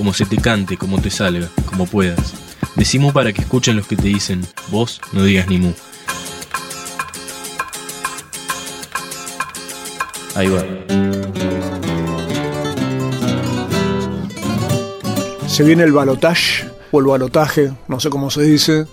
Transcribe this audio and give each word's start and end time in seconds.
como 0.00 0.14
se 0.14 0.24
te 0.24 0.38
cante, 0.38 0.78
como 0.78 0.98
te 0.98 1.10
salga, 1.10 1.50
como 1.66 1.84
puedas. 1.84 2.32
Decimu 2.74 3.12
para 3.12 3.34
que 3.34 3.42
escuchen 3.42 3.76
los 3.76 3.86
que 3.86 3.96
te 3.96 4.08
dicen, 4.08 4.40
vos 4.70 4.98
no 5.12 5.24
digas 5.24 5.46
ni 5.46 5.58
mu. 5.58 5.74
Ahí 10.34 10.48
va. 10.48 10.64
Se 15.46 15.64
viene 15.64 15.82
el 15.82 15.92
balotage 15.92 16.66
o 16.90 17.00
el 17.00 17.04
balotaje, 17.04 17.70
no 17.86 18.00
sé 18.00 18.08
cómo 18.08 18.30
se 18.30 18.40
dice, 18.40 18.86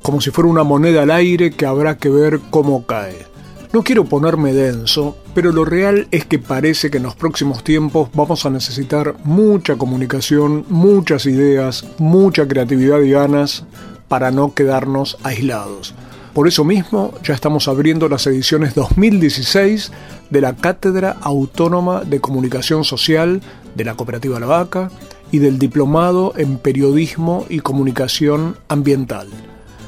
como 0.00 0.22
si 0.22 0.30
fuera 0.30 0.48
una 0.48 0.64
moneda 0.64 1.02
al 1.02 1.10
aire 1.10 1.50
que 1.50 1.66
habrá 1.66 1.98
que 1.98 2.08
ver 2.08 2.40
cómo 2.48 2.86
cae. 2.86 3.23
No 3.74 3.82
quiero 3.82 4.04
ponerme 4.04 4.52
denso, 4.52 5.18
pero 5.34 5.50
lo 5.50 5.64
real 5.64 6.06
es 6.12 6.24
que 6.26 6.38
parece 6.38 6.92
que 6.92 6.98
en 6.98 7.02
los 7.02 7.16
próximos 7.16 7.64
tiempos 7.64 8.08
vamos 8.14 8.46
a 8.46 8.50
necesitar 8.50 9.16
mucha 9.24 9.74
comunicación, 9.74 10.64
muchas 10.68 11.26
ideas, 11.26 11.84
mucha 11.98 12.46
creatividad 12.46 13.00
y 13.00 13.10
ganas 13.10 13.64
para 14.06 14.30
no 14.30 14.54
quedarnos 14.54 15.18
aislados. 15.24 15.92
Por 16.34 16.46
eso 16.46 16.62
mismo 16.62 17.14
ya 17.24 17.34
estamos 17.34 17.66
abriendo 17.66 18.08
las 18.08 18.28
ediciones 18.28 18.76
2016 18.76 19.90
de 20.30 20.40
la 20.40 20.54
Cátedra 20.54 21.16
Autónoma 21.20 22.04
de 22.04 22.20
Comunicación 22.20 22.84
Social 22.84 23.40
de 23.74 23.84
la 23.84 23.96
Cooperativa 23.96 24.38
La 24.38 24.46
Vaca 24.46 24.92
y 25.32 25.40
del 25.40 25.58
Diplomado 25.58 26.32
en 26.36 26.58
Periodismo 26.58 27.44
y 27.48 27.58
Comunicación 27.58 28.56
Ambiental. 28.68 29.26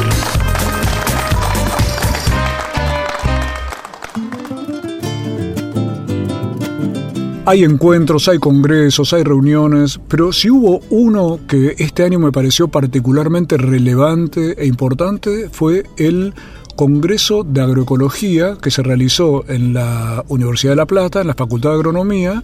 Hay 7.43 7.63
encuentros, 7.63 8.27
hay 8.27 8.37
congresos, 8.37 9.13
hay 9.13 9.23
reuniones, 9.23 9.99
pero 10.07 10.31
si 10.31 10.51
hubo 10.51 10.81
uno 10.91 11.39
que 11.47 11.73
este 11.79 12.03
año 12.03 12.19
me 12.19 12.31
pareció 12.31 12.67
particularmente 12.67 13.57
relevante 13.57 14.61
e 14.61 14.67
importante 14.67 15.49
fue 15.51 15.85
el 15.97 16.35
Congreso 16.75 17.43
de 17.43 17.61
Agroecología 17.61 18.57
que 18.61 18.69
se 18.69 18.83
realizó 18.83 19.43
en 19.47 19.73
la 19.73 20.23
Universidad 20.27 20.73
de 20.73 20.75
La 20.77 20.85
Plata, 20.85 21.21
en 21.21 21.27
la 21.27 21.33
Facultad 21.33 21.71
de 21.71 21.75
Agronomía, 21.77 22.43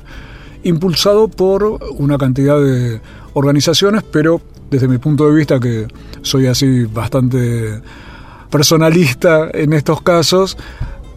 impulsado 0.64 1.28
por 1.28 1.80
una 1.98 2.18
cantidad 2.18 2.60
de 2.60 3.00
organizaciones, 3.34 4.04
pero 4.12 4.42
desde 4.72 4.88
mi 4.88 4.98
punto 4.98 5.30
de 5.30 5.36
vista, 5.36 5.60
que 5.60 5.88
soy 6.24 6.48
así 6.48 6.86
bastante 6.86 7.82
personalista 8.50 9.50
en 9.54 9.74
estos 9.74 10.02
casos, 10.02 10.58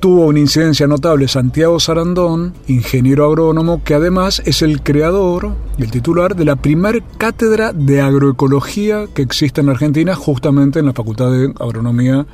tuvo 0.00 0.27
una 0.27 0.38
incidencia 0.38 0.87
notable 0.87 1.28
Santiago 1.28 1.78
Sarandón, 1.78 2.55
ingeniero 2.66 3.27
agrónomo, 3.27 3.84
que 3.84 3.94
además 3.94 4.43
es 4.47 4.62
el 4.62 4.83
creador 4.83 5.55
y 5.77 5.83
el 5.83 5.91
titular 5.91 6.34
de 6.34 6.47
la 6.47 6.56
primer 6.56 7.03
cátedra 7.19 7.75
de 7.75 8.00
agroecología 8.00 9.06
que 9.15 9.21
existe 9.21 9.61
en 9.61 9.69
Argentina, 9.69 10.15
justamente 10.15 10.78
en 10.78 10.87
la 10.87 10.94
Facultad 10.94 11.31
de 11.31 11.53
Agronomía 11.61 12.27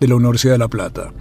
de 0.00 0.08
la 0.08 0.14
Universidad 0.14 0.54
de 0.54 0.58
La 0.58 0.68
Plata. 0.68 1.12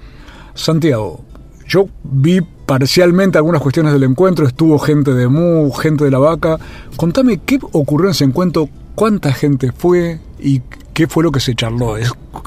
Santiago, 0.54 1.26
yo 1.68 1.88
vi 2.04 2.40
parcialmente 2.66 3.38
algunas 3.38 3.62
cuestiones 3.62 3.92
del 3.92 4.04
encuentro, 4.04 4.48
estuvo 4.48 4.80
gente 4.80 5.14
de 5.14 5.28
MU, 5.28 5.70
gente 5.72 6.06
de 6.06 6.12
la 6.12 6.20
vaca. 6.20 6.58
Contame 6.96 7.42
qué 7.46 7.60
ocurrió 7.74 8.08
en 8.08 8.12
ese 8.12 8.24
encuentro, 8.24 8.70
cuánta 8.96 9.34
gente 9.34 9.74
fue 9.74 10.20
y 10.40 10.62
qué 11.00 11.08
fue 11.08 11.24
lo 11.24 11.32
que 11.32 11.40
se 11.40 11.56
charló. 11.56 11.96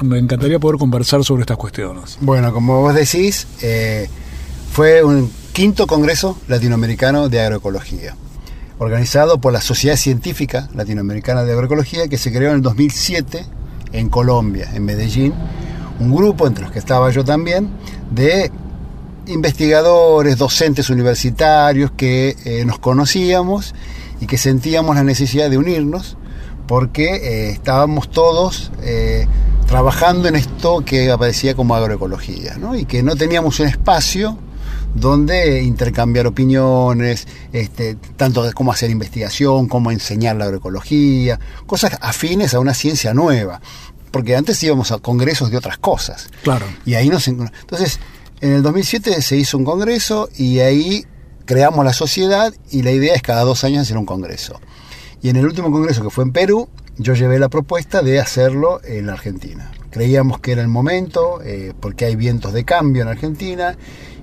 me 0.02 0.18
encantaría 0.18 0.58
poder 0.58 0.78
conversar 0.78 1.24
sobre 1.24 1.40
estas 1.40 1.56
cuestiones. 1.56 2.18
Bueno, 2.20 2.52
como 2.52 2.82
vos 2.82 2.94
decís, 2.94 3.46
eh, 3.62 4.10
fue 4.70 5.02
un 5.02 5.32
quinto 5.54 5.86
Congreso 5.86 6.36
Latinoamericano 6.48 7.30
de 7.30 7.40
Agroecología, 7.40 8.14
organizado 8.78 9.40
por 9.40 9.54
la 9.54 9.62
Sociedad 9.62 9.96
Científica 9.96 10.68
Latinoamericana 10.74 11.44
de 11.44 11.52
Agroecología, 11.52 12.08
que 12.08 12.18
se 12.18 12.30
creó 12.30 12.50
en 12.50 12.56
el 12.56 12.60
2007 12.60 13.46
en 13.92 14.10
Colombia, 14.10 14.70
en 14.74 14.84
Medellín. 14.84 15.32
Un 15.98 16.14
grupo, 16.14 16.46
entre 16.46 16.64
los 16.64 16.72
que 16.72 16.78
estaba 16.78 17.10
yo 17.10 17.24
también, 17.24 17.70
de 18.10 18.52
investigadores, 19.28 20.36
docentes 20.36 20.90
universitarios 20.90 21.90
que 21.92 22.36
eh, 22.44 22.66
nos 22.66 22.78
conocíamos 22.78 23.74
y 24.20 24.26
que 24.26 24.36
sentíamos 24.36 24.94
la 24.94 25.04
necesidad 25.04 25.48
de 25.48 25.56
unirnos 25.56 26.18
porque 26.66 27.16
eh, 27.16 27.50
estábamos 27.50 28.10
todos 28.10 28.72
eh, 28.82 29.26
trabajando 29.66 30.28
en 30.28 30.36
esto 30.36 30.84
que 30.84 31.10
aparecía 31.10 31.54
como 31.54 31.74
agroecología, 31.74 32.56
¿no? 32.58 32.76
y 32.76 32.84
que 32.84 33.02
no 33.02 33.16
teníamos 33.16 33.60
un 33.60 33.66
espacio 33.66 34.38
donde 34.94 35.62
intercambiar 35.62 36.26
opiniones, 36.26 37.26
este, 37.52 37.96
tanto 38.16 38.42
de 38.42 38.52
cómo 38.52 38.72
hacer 38.72 38.90
investigación, 38.90 39.66
cómo 39.68 39.90
enseñar 39.90 40.36
la 40.36 40.44
agroecología, 40.44 41.40
cosas 41.66 41.98
afines 42.00 42.54
a 42.54 42.60
una 42.60 42.74
ciencia 42.74 43.14
nueva, 43.14 43.60
porque 44.10 44.36
antes 44.36 44.62
íbamos 44.62 44.92
a 44.92 44.98
congresos 44.98 45.50
de 45.50 45.56
otras 45.56 45.78
cosas. 45.78 46.28
Claro. 46.42 46.66
Y 46.84 46.94
ahí 46.94 47.08
nos 47.08 47.26
entonces 47.28 48.00
en 48.40 48.52
el 48.52 48.62
2007 48.62 49.22
se 49.22 49.36
hizo 49.36 49.56
un 49.56 49.64
congreso 49.64 50.28
y 50.36 50.58
ahí 50.58 51.06
creamos 51.46 51.84
la 51.84 51.92
sociedad 51.92 52.52
y 52.70 52.82
la 52.82 52.90
idea 52.90 53.14
es 53.14 53.22
cada 53.22 53.42
dos 53.42 53.64
años 53.64 53.82
hacer 53.82 53.96
un 53.96 54.06
congreso. 54.06 54.60
Y 55.22 55.28
en 55.28 55.36
el 55.36 55.46
último 55.46 55.70
congreso 55.70 56.02
que 56.02 56.10
fue 56.10 56.24
en 56.24 56.32
Perú, 56.32 56.68
yo 56.98 57.14
llevé 57.14 57.38
la 57.38 57.48
propuesta 57.48 58.02
de 58.02 58.18
hacerlo 58.18 58.80
en 58.84 59.06
la 59.06 59.12
Argentina. 59.12 59.70
Creíamos 59.90 60.40
que 60.40 60.52
era 60.52 60.62
el 60.62 60.68
momento, 60.68 61.40
eh, 61.44 61.72
porque 61.78 62.06
hay 62.06 62.16
vientos 62.16 62.52
de 62.52 62.64
cambio 62.64 63.02
en 63.02 63.08
Argentina, 63.08 63.76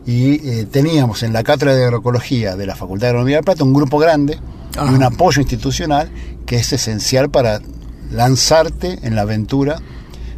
y 0.06 0.48
eh, 0.48 0.66
teníamos 0.70 1.24
en 1.24 1.34
la 1.34 1.44
cátedra 1.44 1.76
de 1.76 1.86
agroecología 1.86 2.56
de 2.56 2.66
la 2.66 2.76
Facultad 2.76 3.08
de 3.08 3.10
Agronomía 3.10 3.38
de 3.38 3.44
Plata 3.44 3.64
un 3.64 3.74
grupo 3.74 3.98
grande 3.98 4.40
y 4.76 4.94
un 4.94 5.04
apoyo 5.04 5.42
institucional 5.42 6.10
que 6.46 6.58
es 6.58 6.74
esencial 6.74 7.30
para 7.30 7.62
lanzarte 8.12 9.00
en 9.04 9.16
la 9.16 9.22
aventura 9.22 9.80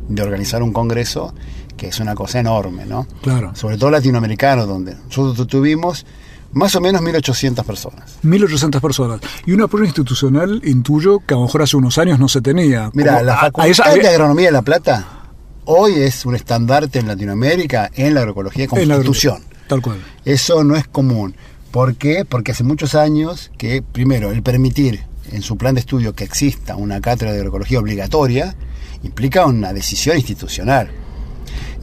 de 0.09 0.21
organizar 0.21 0.61
un 0.61 0.73
congreso 0.73 1.33
que 1.77 1.87
es 1.87 1.99
una 1.99 2.13
cosa 2.13 2.39
enorme, 2.39 2.85
¿no? 2.85 3.07
Claro. 3.21 3.55
Sobre 3.55 3.77
todo 3.77 3.89
latinoamericano, 3.89 4.67
donde 4.67 4.95
nosotros 4.95 5.47
tuvimos 5.47 6.05
más 6.53 6.75
o 6.75 6.81
menos 6.81 7.01
1.800 7.01 7.63
personas. 7.63 8.17
1.800 8.23 8.81
personas. 8.81 9.21
Y 9.45 9.53
un 9.53 9.61
apoyo 9.61 9.83
institucional, 9.85 10.61
intuyo, 10.65 11.19
que 11.25 11.33
a 11.33 11.37
lo 11.37 11.43
mejor 11.43 11.61
hace 11.61 11.77
unos 11.77 11.97
años 11.97 12.19
no 12.19 12.27
se 12.27 12.41
tenía. 12.41 12.89
Mira, 12.93 13.21
la 13.21 13.37
Facultad 13.37 13.93
de 13.95 14.07
Agronomía 14.07 14.47
de 14.47 14.51
La 14.51 14.61
Plata 14.61 15.21
hoy 15.65 15.93
es 15.93 16.25
un 16.25 16.35
estandarte 16.35 16.99
en 16.99 17.07
Latinoamérica 17.07 17.91
en 17.95 18.13
la 18.13 18.21
agroecología 18.21 18.67
como 18.67 18.81
institución. 18.81 19.43
Tal 19.67 19.81
cual. 19.81 19.99
Eso 20.25 20.63
no 20.63 20.75
es 20.75 20.87
común. 20.87 21.35
¿Por 21.71 21.95
qué? 21.95 22.25
Porque 22.27 22.51
hace 22.51 22.63
muchos 22.63 22.95
años 22.95 23.51
que, 23.57 23.81
primero, 23.81 24.31
el 24.31 24.43
permitir 24.43 25.05
en 25.31 25.41
su 25.41 25.57
plan 25.57 25.75
de 25.75 25.79
estudio 25.79 26.13
que 26.13 26.25
exista 26.25 26.75
una 26.75 26.99
cátedra 26.99 27.31
de 27.31 27.37
agroecología 27.37 27.79
obligatoria 27.79 28.55
implica 29.03 29.45
una 29.45 29.71
decisión 29.71 30.17
institucional. 30.17 30.91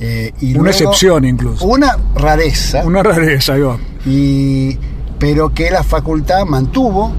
Eh, 0.00 0.32
y 0.40 0.56
una 0.56 0.70
excepción 0.70 1.24
incluso. 1.24 1.64
Una 1.66 1.96
rareza. 2.14 2.84
Una 2.84 3.02
rareza, 3.02 3.56
yo. 3.56 3.78
Y 4.06 4.78
pero 5.18 5.52
que 5.52 5.70
la 5.70 5.82
facultad 5.82 6.44
mantuvo 6.46 7.12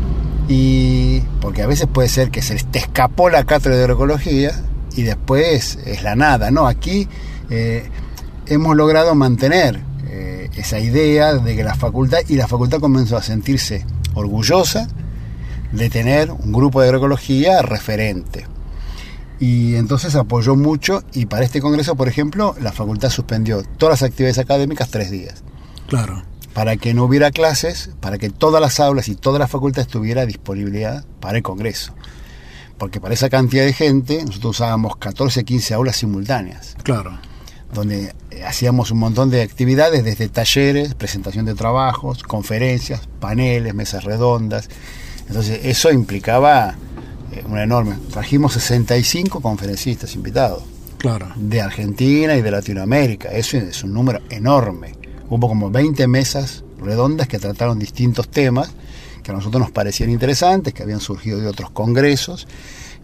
y 0.47 1.19
porque 1.41 1.61
a 1.61 1.67
veces 1.67 1.87
puede 1.91 2.09
ser 2.09 2.31
que 2.31 2.41
se 2.41 2.55
te 2.55 2.79
escapó 2.79 3.29
la 3.29 3.43
cátedra 3.43 3.75
de 3.75 3.83
agroecología 3.83 4.51
y 4.95 5.03
después 5.03 5.77
es 5.85 6.03
la 6.03 6.15
nada, 6.15 6.49
¿no? 6.49 6.67
Aquí 6.67 7.07
eh, 7.49 7.89
hemos 8.47 8.75
logrado 8.75 9.13
mantener 9.15 9.81
eh, 10.07 10.49
esa 10.55 10.79
idea 10.79 11.35
de 11.35 11.55
que 11.55 11.63
la 11.63 11.75
facultad, 11.75 12.19
y 12.27 12.35
la 12.35 12.47
facultad 12.47 12.79
comenzó 12.79 13.17
a 13.17 13.21
sentirse 13.21 13.85
orgullosa 14.13 14.87
de 15.71 15.89
tener 15.89 16.31
un 16.31 16.51
grupo 16.51 16.81
de 16.81 16.87
agroecología 16.87 17.61
referente. 17.61 18.45
Y 19.39 19.75
entonces 19.75 20.15
apoyó 20.15 20.55
mucho 20.55 21.03
y 21.13 21.27
para 21.27 21.45
este 21.45 21.61
congreso, 21.61 21.95
por 21.95 22.07
ejemplo, 22.07 22.55
la 22.59 22.73
facultad 22.73 23.09
suspendió 23.09 23.63
todas 23.77 24.01
las 24.01 24.09
actividades 24.09 24.37
académicas 24.37 24.89
tres 24.89 25.11
días. 25.11 25.43
Claro 25.87 26.23
para 26.53 26.77
que 26.77 26.93
no 26.93 27.05
hubiera 27.05 27.31
clases, 27.31 27.91
para 27.99 28.17
que 28.17 28.29
todas 28.29 28.61
las 28.61 28.79
aulas 28.79 29.07
y 29.07 29.15
toda 29.15 29.39
la 29.39 29.47
facultad 29.47 29.81
estuviera 29.81 30.25
disponibilidad 30.25 31.05
para 31.19 31.37
el 31.37 31.43
Congreso. 31.43 31.93
Porque 32.77 32.99
para 32.99 33.13
esa 33.13 33.29
cantidad 33.29 33.63
de 33.63 33.73
gente 33.73 34.23
nosotros 34.25 34.57
usábamos 34.57 34.97
14, 34.97 35.43
15 35.43 35.73
aulas 35.73 35.97
simultáneas. 35.97 36.75
Claro. 36.83 37.19
Donde 37.73 38.13
eh, 38.31 38.43
hacíamos 38.43 38.91
un 38.91 38.99
montón 38.99 39.29
de 39.29 39.41
actividades, 39.41 40.03
desde 40.03 40.27
talleres, 40.27 40.95
presentación 40.95 41.45
de 41.45 41.55
trabajos, 41.55 42.23
conferencias, 42.23 43.07
paneles, 43.19 43.73
mesas 43.75 44.03
redondas. 44.03 44.69
Entonces 45.27 45.61
eso 45.63 45.91
implicaba 45.91 46.75
una 47.45 47.63
enorme. 47.63 47.95
Trajimos 48.11 48.53
65 48.53 49.41
conferencistas 49.41 50.15
invitados. 50.15 50.63
Claro. 50.97 51.27
De 51.35 51.61
Argentina 51.61 52.35
y 52.35 52.41
de 52.41 52.51
Latinoamérica. 52.51 53.29
Eso 53.29 53.57
es 53.57 53.83
un 53.83 53.93
número 53.93 54.19
enorme. 54.29 54.95
Hubo 55.29 55.47
como 55.47 55.69
20 55.71 56.07
mesas 56.07 56.63
redondas 56.79 57.27
que 57.27 57.39
trataron 57.39 57.79
distintos 57.79 58.29
temas 58.29 58.71
que 59.23 59.31
a 59.31 59.33
nosotros 59.33 59.61
nos 59.61 59.71
parecían 59.71 60.09
interesantes, 60.09 60.73
que 60.73 60.83
habían 60.83 60.99
surgido 60.99 61.39
de 61.39 61.47
otros 61.47 61.71
congresos, 61.71 62.47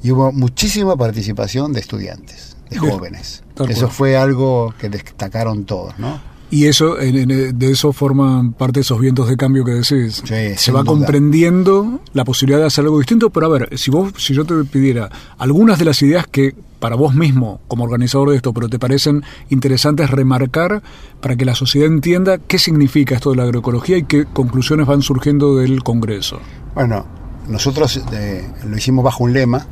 y 0.01 0.11
hubo 0.11 0.31
muchísima 0.31 0.95
participación 0.95 1.73
de 1.73 1.79
estudiantes, 1.81 2.57
de 2.69 2.77
jóvenes. 2.77 3.43
Eso 3.67 3.89
fue 3.89 4.17
algo 4.17 4.73
que 4.79 4.89
destacaron 4.89 5.65
todos, 5.65 5.97
¿no? 5.99 6.34
Y 6.55 6.67
eso, 6.67 6.95
de 6.95 7.69
eso 7.69 7.91
forman 7.91 8.53
parte 8.53 8.79
esos 8.79 8.97
vientos 8.97 9.27
de 9.27 9.35
cambio 9.35 9.65
que 9.65 9.71
decís. 9.71 10.23
Se 10.55 10.71
va 10.71 10.85
comprendiendo 10.85 11.99
la 12.13 12.23
posibilidad 12.23 12.61
de 12.61 12.67
hacer 12.67 12.85
algo 12.85 12.97
distinto, 12.97 13.29
pero 13.29 13.47
a 13.47 13.49
ver, 13.49 13.77
si 13.77 13.91
vos, 13.91 14.13
si 14.17 14.33
yo 14.33 14.45
te 14.45 14.63
pidiera 14.63 15.09
algunas 15.37 15.79
de 15.79 15.83
las 15.83 16.01
ideas 16.01 16.27
que 16.27 16.55
para 16.79 16.95
vos 16.95 17.13
mismo, 17.13 17.59
como 17.67 17.83
organizador 17.83 18.29
de 18.29 18.37
esto, 18.37 18.53
pero 18.53 18.69
te 18.69 18.79
parecen 18.79 19.23
interesantes 19.49 20.09
remarcar 20.09 20.81
para 21.19 21.35
que 21.35 21.43
la 21.43 21.55
sociedad 21.55 21.89
entienda 21.89 22.37
qué 22.37 22.57
significa 22.57 23.15
esto 23.15 23.31
de 23.31 23.35
la 23.35 23.43
agroecología 23.43 23.97
y 23.97 24.03
qué 24.03 24.23
conclusiones 24.23 24.87
van 24.87 25.01
surgiendo 25.01 25.57
del 25.57 25.83
Congreso. 25.83 26.39
Bueno, 26.73 27.05
nosotros 27.49 28.01
eh, 28.13 28.49
lo 28.65 28.77
hicimos 28.77 29.03
bajo 29.03 29.25
un 29.25 29.33
lema, 29.33 29.67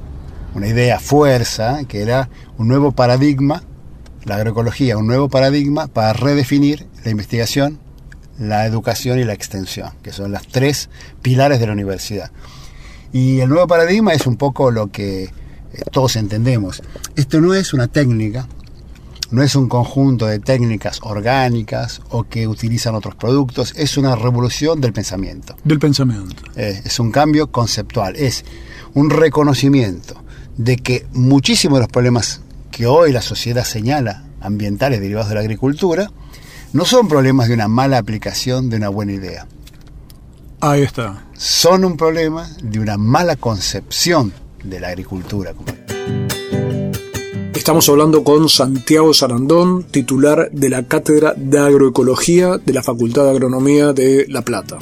una 0.54 0.68
idea 0.68 1.00
fuerza, 1.00 1.86
que 1.86 2.02
era 2.02 2.28
un 2.58 2.68
nuevo 2.68 2.92
paradigma 2.92 3.64
la 4.26 4.36
agroecología, 4.36 4.98
un 4.98 5.08
nuevo 5.08 5.30
paradigma 5.30 5.88
para 5.88 6.14
redefinir 6.14 6.88
la 7.04 7.12
investigación, 7.12 7.80
la 8.40 8.66
educación 8.66 9.20
y 9.20 9.24
la 9.24 9.34
extensión, 9.34 9.92
que 10.02 10.12
son 10.12 10.32
las 10.32 10.48
tres 10.48 10.90
pilares 11.22 11.60
de 11.60 11.68
la 11.68 11.74
universidad. 11.74 12.32
Y 13.12 13.40
el 13.40 13.50
nuevo 13.50 13.68
paradigma 13.68 14.14
es 14.14 14.26
un 14.26 14.38
poco 14.38 14.72
lo 14.72 14.92
que 14.92 15.24
eh, 15.24 15.32
todos 15.92 16.16
entendemos. 16.16 16.82
Esto 17.16 17.42
no 17.42 17.54
es 17.54 17.74
una 17.74 17.88
técnica, 17.88 18.48
no 19.30 19.44
es 19.44 19.56
un 19.56 19.68
conjunto 19.68 20.26
de 20.26 20.40
técnicas 20.40 21.00
orgánicas 21.04 22.02
o 22.10 22.24
que 22.24 22.48
utilizan 22.48 22.96
otros 22.96 23.16
productos, 23.16 23.74
es 23.76 23.98
una 23.98 24.16
revolución 24.16 24.80
del 24.80 24.94
pensamiento. 24.94 25.56
Del 25.64 25.80
pensamiento. 25.80 26.44
Eh, 26.56 26.82
es 26.86 27.00
un 27.00 27.12
cambio 27.12 27.52
conceptual, 27.52 28.16
es 28.16 28.46
un 28.94 29.10
reconocimiento 29.10 30.24
de 30.58 30.78
que 30.78 31.08
muchísimos 31.14 31.78
de 31.78 31.82
los 31.82 31.92
problemas 31.92 32.43
que 32.74 32.88
hoy 32.88 33.12
la 33.12 33.22
sociedad 33.22 33.64
señala 33.64 34.24
ambientales 34.42 35.00
derivados 35.00 35.30
de 35.30 35.36
la 35.36 35.42
agricultura, 35.42 36.12
no 36.74 36.86
son 36.86 37.08
problemas 37.08 37.48
de 37.48 37.54
una 37.54 37.68
mala 37.68 38.00
aplicación 38.00 38.72
de 38.72 38.78
una 38.78 38.90
buena 38.90 39.14
idea. 39.14 39.46
Ahí 40.60 40.82
está. 40.82 41.24
Son 41.38 41.86
un 41.86 41.98
problema 41.98 42.50
de 42.64 42.80
una 42.80 42.98
mala 42.98 43.36
concepción 43.36 44.34
de 44.64 44.80
la 44.80 44.88
agricultura. 44.88 45.54
Estamos 47.54 47.88
hablando 47.90 48.24
con 48.24 48.50
Santiago 48.50 49.14
Sarandón, 49.14 49.84
titular 49.84 50.50
de 50.52 50.70
la 50.70 50.84
Cátedra 50.84 51.36
de 51.38 51.60
Agroecología 51.60 52.58
de 52.58 52.74
la 52.74 52.82
Facultad 52.82 53.26
de 53.26 53.30
Agronomía 53.30 53.94
de 53.94 54.26
La 54.30 54.42
Plata. 54.42 54.80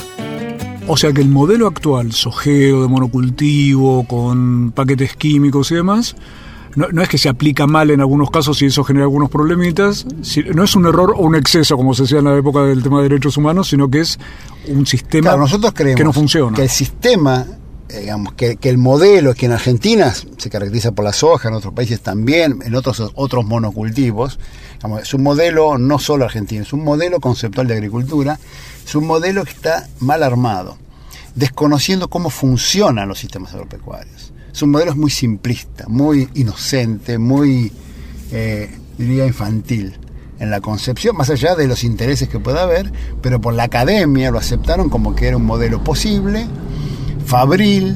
O 0.88 0.96
sea 0.96 1.12
que 1.12 1.22
el 1.22 1.30
modelo 1.30 1.68
actual, 1.68 2.14
sojeo 2.14 2.84
de 2.84 2.88
monocultivo, 2.88 4.08
con 4.08 4.72
paquetes 4.72 5.16
químicos 5.18 5.72
y 5.72 5.76
demás, 5.76 6.16
no, 6.75 7.01
es 7.01 7.09
que 7.09 7.18
se 7.18 7.29
aplica 7.29 7.68
mal 7.68 7.91
en 7.91 8.01
algunos 8.01 8.29
casos 8.29 8.62
y 8.62 8.68
eso 8.68 8.83
genera 8.83 9.06
algunos 9.06 9.29
problemitas, 9.29 10.06
no 10.53 10.63
es 10.63 10.75
un 10.75 10.85
error 10.85 11.13
o 11.15 11.21
un 11.21 11.35
exceso, 11.35 11.77
como 11.77 11.94
se 11.94 12.03
decía 12.03 12.19
en 12.19 12.25
la 12.25 12.38
época 12.38 12.62
del 12.62 12.81
tema 12.83 12.97
de 13.01 13.09
derechos 13.09 13.38
humanos, 13.38 13.69
sino 13.69 13.89
que 13.89 14.01
es 14.01 14.19
un 14.68 14.85
sistema 14.85 15.35
nosotros 15.35 15.73
creemos 15.73 15.97
que 15.97 16.03
no 16.03 16.13
funciona. 16.13 16.56
Que 16.56 16.63
el 16.63 16.69
sistema, 16.69 17.45
eh, 17.89 18.01
digamos, 18.01 18.33
que, 18.33 18.57
el 18.62 18.77
modelo, 18.77 19.33
que 19.33 19.47
en 19.47 19.51
Argentina 19.51 20.13
se 20.13 20.50
caracteriza 20.50 20.91
por 20.91 21.06
la 21.06 21.13
soja, 21.13 21.50
en 21.50 21.56
otros 21.56 21.73
países 21.73 22.01
también, 22.01 22.59
en 22.63 22.75
otros, 22.75 23.12
otros 23.15 23.45
monocultivos, 23.45 24.39
es 25.01 25.13
un 25.13 25.23
modelo 25.23 25.77
no 25.77 26.00
solo 26.00 26.25
argentino, 26.25 26.63
es 26.63 26.73
un 26.73 26.83
modelo 26.83 27.19
conceptual 27.19 27.68
de 27.68 27.73
agricultura, 27.75 28.39
es 28.85 28.95
un 28.95 29.06
modelo 29.06 29.44
que 29.44 29.51
está 29.51 29.88
mal 30.00 30.23
armado, 30.23 30.77
desconociendo 31.36 32.10
cómo 32.10 32.30
funcionan 32.30 33.07
los 33.07 33.19
sistemas 33.19 33.54
agropecuarios. 33.54 34.33
Su 34.51 34.68
modelo 34.68 34.92
es 34.92 34.98
muy 34.98 35.10
simplista, 35.10 35.86
muy 35.88 36.30
inocente, 36.33 37.18
muy, 37.18 37.72
eh, 38.31 38.69
diría, 38.98 39.25
infantil 39.25 39.98
en 40.39 40.50
la 40.50 40.60
concepción, 40.60 41.16
más 41.16 41.30
allá 41.30 41.56
de 41.56 41.68
los 41.68 41.83
intereses 41.83 42.28
que 42.28 42.39
pueda 42.39 42.63
haber, 42.63 42.92
pero 43.22 43.39
por 43.39 43.54
la 43.54 43.63
academia 43.63 44.31
lo 44.31 44.39
aceptaron 44.39 44.89
como 44.89 45.16
que 45.16 45.28
era 45.28 45.38
un 45.38 45.45
modelo 45.45 45.83
posible, 45.83 46.48
fabril, 47.25 47.95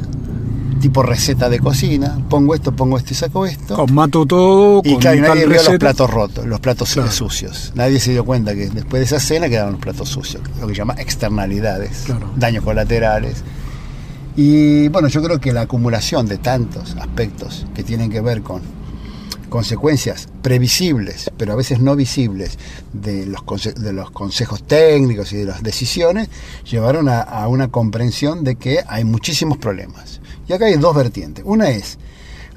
tipo 0.80 1.04
receta 1.04 1.50
de 1.50 1.60
cocina, 1.60 2.20
pongo 2.30 2.54
esto, 2.56 2.72
pongo 2.72 2.98
esto 2.98 3.14
y 3.14 3.16
saco 3.16 3.46
esto. 3.46 3.88
mato 3.88 4.26
todo. 4.26 4.82
Y 4.84 4.98
claro, 4.98 5.22
nadie 5.22 5.48
vio 5.48 5.62
los 5.64 5.78
platos 5.78 6.10
rotos, 6.10 6.46
los 6.46 6.60
platos 6.60 6.90
sucios. 6.90 7.72
Nadie 7.76 8.00
se 8.00 8.12
dio 8.12 8.26
cuenta 8.26 8.54
que 8.54 8.70
después 8.70 9.00
de 9.00 9.06
esa 9.06 9.20
cena 9.20 9.50
quedaban 9.50 9.74
los 9.74 9.82
platos 9.82 10.10
sucios, 10.10 10.44
lo 10.60 10.68
que 10.68 10.74
se 10.74 10.78
llama 10.80 10.96
externalidades, 10.98 12.06
daños 12.36 12.64
colaterales. 12.64 13.44
Y 14.36 14.90
bueno, 14.90 15.08
yo 15.08 15.24
creo 15.24 15.40
que 15.40 15.54
la 15.54 15.62
acumulación 15.62 16.28
de 16.28 16.38
tantos 16.38 16.96
aspectos 17.00 17.66
que 17.74 17.84
tienen 17.84 18.10
que 18.10 18.20
ver 18.20 18.42
con 18.42 18.62
consecuencias 19.56 20.28
previsibles, 20.42 21.32
pero 21.38 21.54
a 21.54 21.56
veces 21.56 21.80
no 21.80 21.96
visibles, 21.96 22.60
de 22.92 23.26
los, 23.26 23.42
consejos 24.12 24.68
técnicos 24.68 25.32
y 25.32 25.38
de 25.38 25.46
las 25.46 25.64
decisiones, 25.64 26.28
llevaron 26.70 27.08
a, 27.08 27.22
a 27.22 27.48
una 27.48 27.70
comprensión 27.70 28.44
de 28.44 28.58
que 28.58 28.84
hay 28.86 29.06
muchísimos 29.06 29.58
problemas. 29.58 30.20
Y 30.46 30.52
acá 30.52 30.66
hay 30.66 30.74
dos 30.74 30.94
vertientes. 30.94 31.46
Una 31.48 31.70
es, 31.70 31.98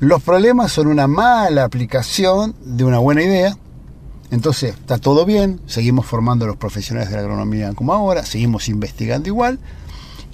los 0.01 0.21
problemas 0.25 0.73
son 0.73 0.89
una 0.89 1.07
mala 1.07 1.63
aplicación 1.63 2.57
de 2.65 2.83
una 2.83 2.99
buena 2.99 3.23
idea, 3.23 3.57
entonces 4.33 4.75
está 4.75 4.99
todo 4.99 5.25
bien, 5.25 5.61
seguimos 5.67 6.05
formando 6.05 6.47
a 6.47 6.49
los 6.49 6.57
profesionales 6.57 7.11
de 7.11 7.15
la 7.15 7.23
agronomía 7.23 7.75
como 7.75 7.93
ahora, 7.93 8.27
seguimos 8.27 8.69
investigando 8.69 9.29
igual, 9.29 9.61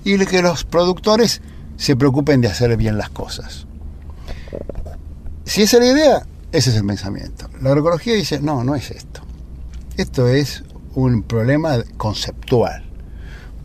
y 0.03 0.17
que 0.25 0.41
los 0.41 0.65
productores 0.65 1.43
se 1.77 1.95
preocupen 1.95 2.41
de 2.41 2.49
hacer 2.49 2.75
bien 2.79 2.97
las 2.97 3.11
cosas. 3.11 3.67
Si 5.45 5.61
esa 5.61 5.77
es 5.77 5.83
la 5.83 5.89
idea, 5.91 6.27
ese 6.55 6.71
es 6.71 6.77
el 6.77 6.87
pensamiento. 6.87 7.51
La 7.61 7.71
agroecología 7.71 8.15
dice, 8.15 8.41
no, 8.41 8.63
no 8.63 8.77
es 8.77 8.93
esto. 8.93 9.23
Esto 9.97 10.29
es 10.29 10.63
un 10.95 11.25
problema 11.25 11.83
conceptual, 11.97 12.85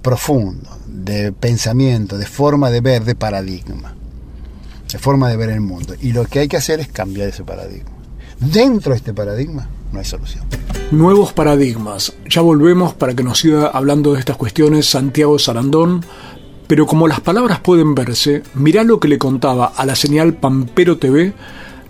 profundo, 0.01 0.75
de 0.87 1.31
pensamiento, 1.31 2.17
de 2.17 2.25
forma 2.25 2.71
de 2.71 2.81
ver, 2.81 3.05
de 3.05 3.13
paradigma, 3.13 3.93
de 4.91 4.97
forma 4.97 5.29
de 5.29 5.37
ver 5.37 5.51
el 5.51 5.61
mundo. 5.61 5.93
Y 6.01 6.13
lo 6.13 6.25
que 6.25 6.39
hay 6.39 6.47
que 6.47 6.57
hacer 6.57 6.79
es 6.79 6.87
cambiar 6.87 7.29
ese 7.29 7.43
paradigma. 7.43 7.91
Dentro 8.39 8.93
de 8.93 8.97
este 8.97 9.13
paradigma 9.13 9.69
no 9.91 9.99
hay 9.99 10.05
solución. 10.05 10.45
Nuevos 10.89 11.31
paradigmas. 11.31 12.13
Ya 12.27 12.41
volvemos 12.41 12.95
para 12.95 13.13
que 13.13 13.23
nos 13.23 13.37
siga 13.37 13.67
hablando 13.67 14.13
de 14.13 14.19
estas 14.19 14.37
cuestiones 14.37 14.89
Santiago 14.89 15.37
Sarandón, 15.37 16.03
pero 16.65 16.87
como 16.87 17.07
las 17.07 17.19
palabras 17.19 17.59
pueden 17.59 17.93
verse, 17.93 18.41
mirá 18.55 18.83
lo 18.83 18.99
que 18.99 19.07
le 19.07 19.19
contaba 19.19 19.73
a 19.77 19.85
la 19.85 19.95
señal 19.95 20.33
Pampero 20.33 20.97
TV 20.97 21.35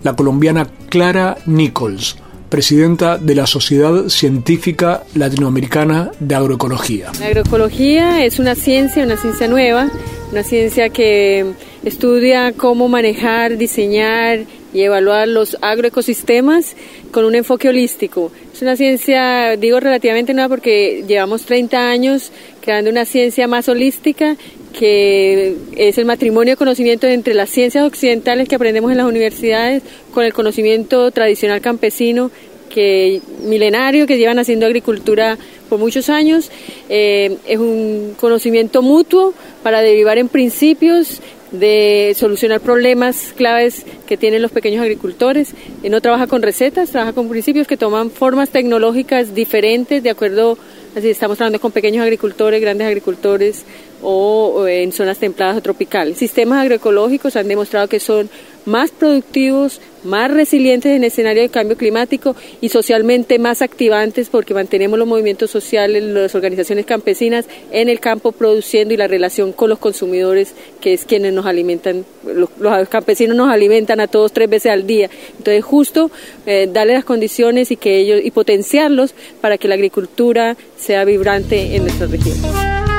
la 0.02 0.14
colombiana 0.14 0.66
Clara 0.88 1.36
Nichols, 1.46 2.16
presidenta 2.48 3.16
de 3.16 3.34
la 3.34 3.46
Sociedad 3.46 4.08
Científica 4.08 5.04
Latinoamericana 5.14 6.10
de 6.18 6.34
Agroecología. 6.34 7.12
La 7.20 7.26
agroecología 7.26 8.24
es 8.24 8.38
una 8.38 8.54
ciencia, 8.54 9.04
una 9.04 9.16
ciencia 9.16 9.46
nueva, 9.48 9.88
una 10.32 10.42
ciencia 10.42 10.88
que 10.88 11.46
estudia 11.84 12.52
cómo 12.52 12.88
manejar, 12.88 13.56
diseñar 13.56 14.40
y 14.72 14.82
evaluar 14.82 15.28
los 15.28 15.56
agroecosistemas 15.60 16.76
con 17.10 17.24
un 17.24 17.34
enfoque 17.34 17.68
holístico. 17.68 18.30
Es 18.52 18.62
una 18.62 18.76
ciencia, 18.76 19.56
digo 19.56 19.80
relativamente 19.80 20.34
nueva 20.34 20.48
porque 20.48 21.04
llevamos 21.06 21.44
30 21.44 21.90
años 21.90 22.32
creando 22.60 22.90
una 22.90 23.04
ciencia 23.04 23.48
más 23.48 23.68
holística 23.68 24.36
que 24.78 25.56
es 25.76 25.98
el 25.98 26.04
matrimonio 26.04 26.52
de 26.52 26.56
conocimiento 26.56 27.06
entre 27.06 27.34
las 27.34 27.50
ciencias 27.50 27.84
occidentales 27.84 28.48
que 28.48 28.54
aprendemos 28.54 28.90
en 28.90 28.98
las 28.98 29.06
universidades 29.06 29.82
con 30.14 30.24
el 30.24 30.32
conocimiento 30.32 31.10
tradicional 31.10 31.60
campesino 31.60 32.30
que 32.70 33.20
milenario 33.42 34.06
que 34.06 34.16
llevan 34.16 34.38
haciendo 34.38 34.64
agricultura 34.64 35.36
por 35.68 35.78
muchos 35.78 36.08
años. 36.08 36.50
Eh, 36.88 37.36
es 37.46 37.58
un 37.58 38.14
conocimiento 38.18 38.80
mutuo 38.80 39.34
para 39.62 39.82
derivar 39.82 40.18
en 40.18 40.28
principios 40.28 41.20
de 41.52 42.14
solucionar 42.16 42.60
problemas 42.60 43.32
claves 43.36 43.84
que 44.06 44.16
tienen 44.16 44.42
los 44.42 44.52
pequeños 44.52 44.82
agricultores. 44.82 45.54
Eh, 45.82 45.90
no 45.90 46.00
trabaja 46.00 46.26
con 46.26 46.42
recetas, 46.42 46.90
trabaja 46.90 47.12
con 47.12 47.28
principios 47.28 47.66
que 47.66 47.76
toman 47.76 48.10
formas 48.10 48.50
tecnológicas 48.50 49.34
diferentes 49.34 50.02
de 50.02 50.10
acuerdo, 50.10 50.58
así 50.96 51.10
estamos 51.10 51.40
hablando 51.40 51.60
con 51.60 51.72
pequeños 51.72 52.02
agricultores, 52.02 52.60
grandes 52.60 52.86
agricultores 52.86 53.64
o, 54.02 54.66
en 54.66 54.92
zonas 54.92 55.18
templadas 55.18 55.56
o 55.56 55.62
tropicales. 55.62 56.18
Sistemas 56.18 56.60
agroecológicos 56.60 57.36
han 57.36 57.48
demostrado 57.48 57.88
que 57.88 58.00
son 58.00 58.30
más 58.66 58.90
productivos, 58.90 59.80
más 60.04 60.30
resilientes 60.30 60.92
en 60.92 61.04
escenario 61.04 61.42
de 61.42 61.48
cambio 61.48 61.76
climático 61.76 62.34
y 62.60 62.68
socialmente 62.70 63.38
más 63.38 63.62
activantes 63.62 64.28
porque 64.28 64.54
mantenemos 64.54 64.98
los 64.98 65.08
movimientos 65.08 65.50
sociales, 65.50 66.02
las 66.02 66.34
organizaciones 66.34 66.86
campesinas 66.86 67.46
en 67.70 67.88
el 67.88 68.00
campo 68.00 68.32
produciendo 68.32 68.94
y 68.94 68.96
la 68.96 69.08
relación 69.08 69.52
con 69.52 69.70
los 69.70 69.78
consumidores, 69.78 70.54
que 70.80 70.92
es 70.92 71.04
quienes 71.04 71.32
nos 71.32 71.46
alimentan, 71.46 72.04
los, 72.24 72.48
campesinos 72.88 73.36
nos 73.36 73.50
alimentan 73.50 74.00
a 74.00 74.06
todos 74.06 74.32
tres 74.32 74.48
veces 74.48 74.72
al 74.72 74.86
día. 74.86 75.10
Entonces, 75.38 75.64
justo 75.64 76.10
eh, 76.46 76.68
darle 76.72 76.94
las 76.94 77.04
condiciones 77.04 77.70
y 77.70 77.76
que 77.76 77.98
ellos 77.98 78.20
y 78.22 78.30
potenciarlos 78.30 79.14
para 79.40 79.58
que 79.58 79.68
la 79.68 79.74
agricultura 79.74 80.56
sea 80.76 81.04
vibrante 81.04 81.76
en 81.76 81.82
nuestra 81.82 82.06
región. 82.06 82.89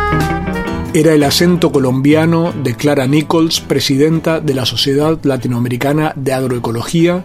Era 0.94 1.14
el 1.14 1.24
acento 1.24 1.72
colombiano 1.72 2.52
de 2.52 2.76
Clara 2.76 3.08
Nichols, 3.08 3.62
presidenta 3.62 4.42
de 4.42 4.54
la 4.54 4.66
Sociedad 4.66 5.18
Latinoamericana 5.24 6.12
de 6.18 6.34
Agroecología. 6.34 7.24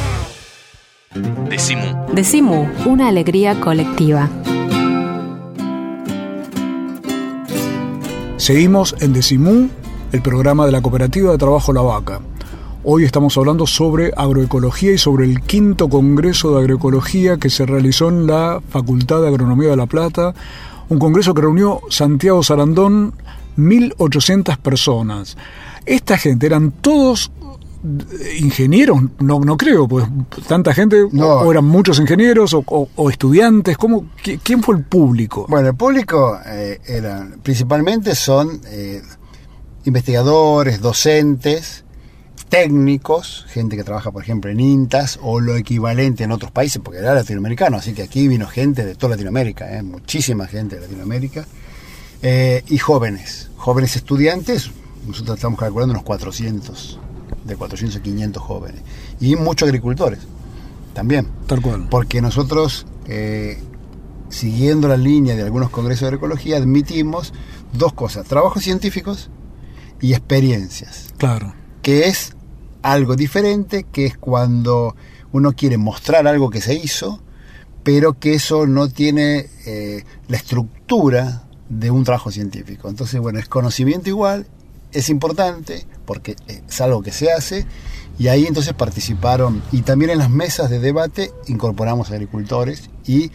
Decimu. 1.13 2.13
Decimu, 2.13 2.67
una 2.85 3.09
alegría 3.09 3.59
colectiva. 3.59 4.29
Seguimos 8.37 8.95
en 9.01 9.11
Decimú, 9.11 9.69
el 10.13 10.21
programa 10.21 10.65
de 10.65 10.71
la 10.71 10.81
Cooperativa 10.81 11.33
de 11.33 11.37
Trabajo 11.37 11.73
La 11.73 11.81
Vaca. 11.81 12.21
Hoy 12.85 13.03
estamos 13.03 13.37
hablando 13.37 13.67
sobre 13.67 14.13
agroecología 14.15 14.93
y 14.93 14.97
sobre 14.97 15.25
el 15.25 15.41
quinto 15.41 15.89
Congreso 15.89 16.55
de 16.55 16.61
Agroecología 16.61 17.37
que 17.37 17.49
se 17.49 17.65
realizó 17.65 18.07
en 18.07 18.25
la 18.25 18.61
Facultad 18.69 19.21
de 19.21 19.27
Agronomía 19.27 19.71
de 19.71 19.77
La 19.77 19.87
Plata, 19.87 20.33
un 20.87 20.97
congreso 20.97 21.33
que 21.33 21.41
reunió 21.41 21.81
Santiago 21.89 22.41
Sarandón 22.41 23.15
1.800 23.57 24.57
personas. 24.59 25.37
Esta 25.85 26.17
gente 26.17 26.45
eran 26.45 26.71
todos 26.71 27.31
ingenieros, 28.39 29.01
no, 29.19 29.39
no 29.39 29.57
creo, 29.57 29.87
pues 29.87 30.05
tanta 30.47 30.73
gente, 30.73 31.01
o, 31.01 31.51
eran 31.51 31.65
muchos 31.65 31.99
ingenieros 31.99 32.53
o, 32.53 33.09
estudiantes, 33.09 33.77
¿cómo, 33.77 34.09
¿quién 34.43 34.61
fue 34.61 34.75
el 34.75 34.83
público? 34.83 35.47
Bueno, 35.49 35.69
el 35.69 35.75
público 35.75 36.39
eh, 36.45 36.79
eran, 36.85 37.39
principalmente 37.41 38.13
son 38.13 38.61
eh, 38.67 39.01
investigadores, 39.85 40.79
docentes, 40.79 41.83
técnicos, 42.49 43.45
gente 43.49 43.75
que 43.75 43.83
trabaja, 43.83 44.11
por 44.11 44.21
ejemplo, 44.21 44.51
en 44.51 44.59
INTAS 44.59 45.17
o 45.23 45.39
lo 45.39 45.55
equivalente 45.55 46.23
en 46.23 46.31
otros 46.31 46.51
países, 46.51 46.81
porque 46.83 46.99
era 46.99 47.15
latinoamericano, 47.15 47.77
así 47.77 47.93
que 47.93 48.03
aquí 48.03 48.27
vino 48.27 48.45
gente 48.45 48.85
de 48.85 48.93
toda 48.93 49.11
Latinoamérica, 49.11 49.75
eh, 49.75 49.81
muchísima 49.81 50.45
gente 50.47 50.75
de 50.75 50.81
Latinoamérica, 50.81 51.45
y 52.23 52.77
jóvenes, 52.77 53.49
jóvenes 53.57 53.95
estudiantes, 53.95 54.69
nosotros 55.07 55.37
estamos 55.37 55.59
calculando 55.59 55.93
unos 55.93 56.03
400 56.03 56.99
de 57.45 57.55
400 57.55 57.99
a 57.99 58.03
500 58.03 58.43
jóvenes. 58.43 58.81
Y 59.19 59.35
muchos 59.35 59.67
agricultores 59.67 60.19
también. 60.93 61.27
Tal 61.47 61.61
cual. 61.61 61.87
Porque 61.89 62.21
nosotros, 62.21 62.85
eh, 63.07 63.59
siguiendo 64.29 64.87
la 64.87 64.97
línea 64.97 65.35
de 65.35 65.43
algunos 65.43 65.69
congresos 65.69 66.01
de 66.01 66.07
agroecología, 66.07 66.57
admitimos 66.57 67.33
dos 67.73 67.93
cosas, 67.93 68.27
trabajos 68.27 68.63
científicos 68.63 69.29
y 70.01 70.13
experiencias. 70.13 71.07
Claro. 71.17 71.53
Que 71.81 72.07
es 72.07 72.35
algo 72.81 73.15
diferente, 73.15 73.85
que 73.91 74.05
es 74.05 74.17
cuando 74.17 74.95
uno 75.31 75.53
quiere 75.53 75.77
mostrar 75.77 76.27
algo 76.27 76.49
que 76.49 76.61
se 76.61 76.73
hizo, 76.75 77.21
pero 77.83 78.19
que 78.19 78.33
eso 78.33 78.67
no 78.67 78.89
tiene 78.89 79.49
eh, 79.65 80.03
la 80.27 80.37
estructura 80.37 81.43
de 81.69 81.89
un 81.89 82.03
trabajo 82.03 82.31
científico. 82.31 82.89
Entonces, 82.89 83.19
bueno, 83.19 83.39
es 83.39 83.47
conocimiento 83.47 84.09
igual, 84.09 84.45
es 84.91 85.09
importante, 85.09 85.85
porque 86.05 86.35
es 86.47 86.81
algo 86.81 87.01
que 87.01 87.11
se 87.11 87.31
hace, 87.31 87.65
y 88.17 88.27
ahí 88.27 88.45
entonces 88.45 88.73
participaron, 88.73 89.61
y 89.71 89.81
también 89.81 90.11
en 90.11 90.19
las 90.19 90.29
mesas 90.29 90.69
de 90.69 90.79
debate 90.79 91.31
incorporamos 91.47 92.11
agricultores 92.11 92.89
y 93.05 93.31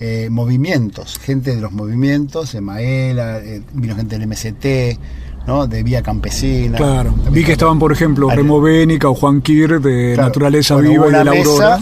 eh, 0.00 0.28
movimientos, 0.30 1.18
gente 1.18 1.54
de 1.54 1.60
los 1.60 1.72
movimientos, 1.72 2.54
Emaela, 2.54 3.38
eh, 3.38 3.62
vino 3.72 3.96
gente 3.96 4.16
del 4.16 4.28
MST, 4.28 4.98
¿no? 5.46 5.66
de 5.66 5.82
Vía 5.82 6.02
Campesina. 6.02 6.78
Claro, 6.78 7.14
vi 7.32 7.42
que 7.42 7.52
estaban, 7.52 7.80
por 7.80 7.90
ejemplo, 7.90 8.30
Remo 8.30 8.60
Bénica 8.60 9.08
o 9.08 9.14
Juan 9.14 9.40
Kir 9.40 9.80
de 9.80 10.16
Naturaleza 10.16 10.76
Viva 10.76 11.08
y 11.08 11.12
de 11.12 11.24
la 11.24 11.30
Aurora. 11.32 11.80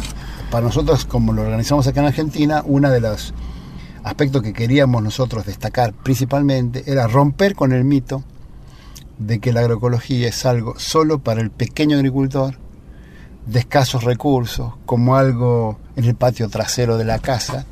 Para 0.50 0.64
nosotros, 0.64 1.04
como 1.04 1.32
lo 1.32 1.42
organizamos 1.42 1.86
acá 1.86 2.00
en 2.00 2.06
Argentina, 2.06 2.62
uno 2.64 2.88
de 2.90 3.00
los 3.00 3.34
aspectos 4.02 4.40
que 4.40 4.52
queríamos 4.52 5.02
nosotros 5.02 5.44
destacar 5.44 5.92
principalmente 5.92 6.84
era 6.86 7.08
romper 7.08 7.54
con 7.54 7.72
el 7.72 7.84
mito 7.84 8.22
de 9.18 9.38
que 9.38 9.52
la 9.52 9.60
agroecología 9.60 10.28
es 10.28 10.44
algo 10.46 10.78
solo 10.78 11.18
para 11.20 11.40
el 11.40 11.50
pequeño 11.50 11.96
agricultor, 11.96 12.58
de 13.46 13.60
escasos 13.60 14.04
recursos, 14.04 14.74
como 14.86 15.16
algo 15.16 15.78
en 15.94 16.04
el 16.04 16.14
patio 16.14 16.48
trasero 16.48 16.98
de 16.98 17.04
la 17.04 17.20
casa. 17.20 17.64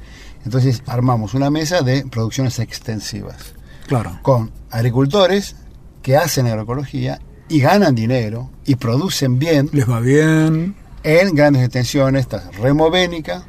Entonces 0.44 0.82
armamos 0.86 1.34
una 1.34 1.50
mesa 1.50 1.82
de 1.82 2.06
producciones 2.06 2.58
extensivas. 2.58 3.54
Claro. 3.86 4.18
Con 4.22 4.52
agricultores 4.70 5.56
que 6.02 6.16
hacen 6.16 6.46
agroecología 6.46 7.18
y 7.48 7.60
ganan 7.60 7.94
dinero 7.94 8.50
y 8.64 8.76
producen 8.76 9.38
bien. 9.38 9.68
Les 9.72 9.88
va 9.88 10.00
bien. 10.00 10.76
En 11.02 11.34
grandes 11.34 11.62
extensiones, 11.62 12.22
está 12.22 12.50
Remo 12.52 12.90
Bénica, 12.90 13.44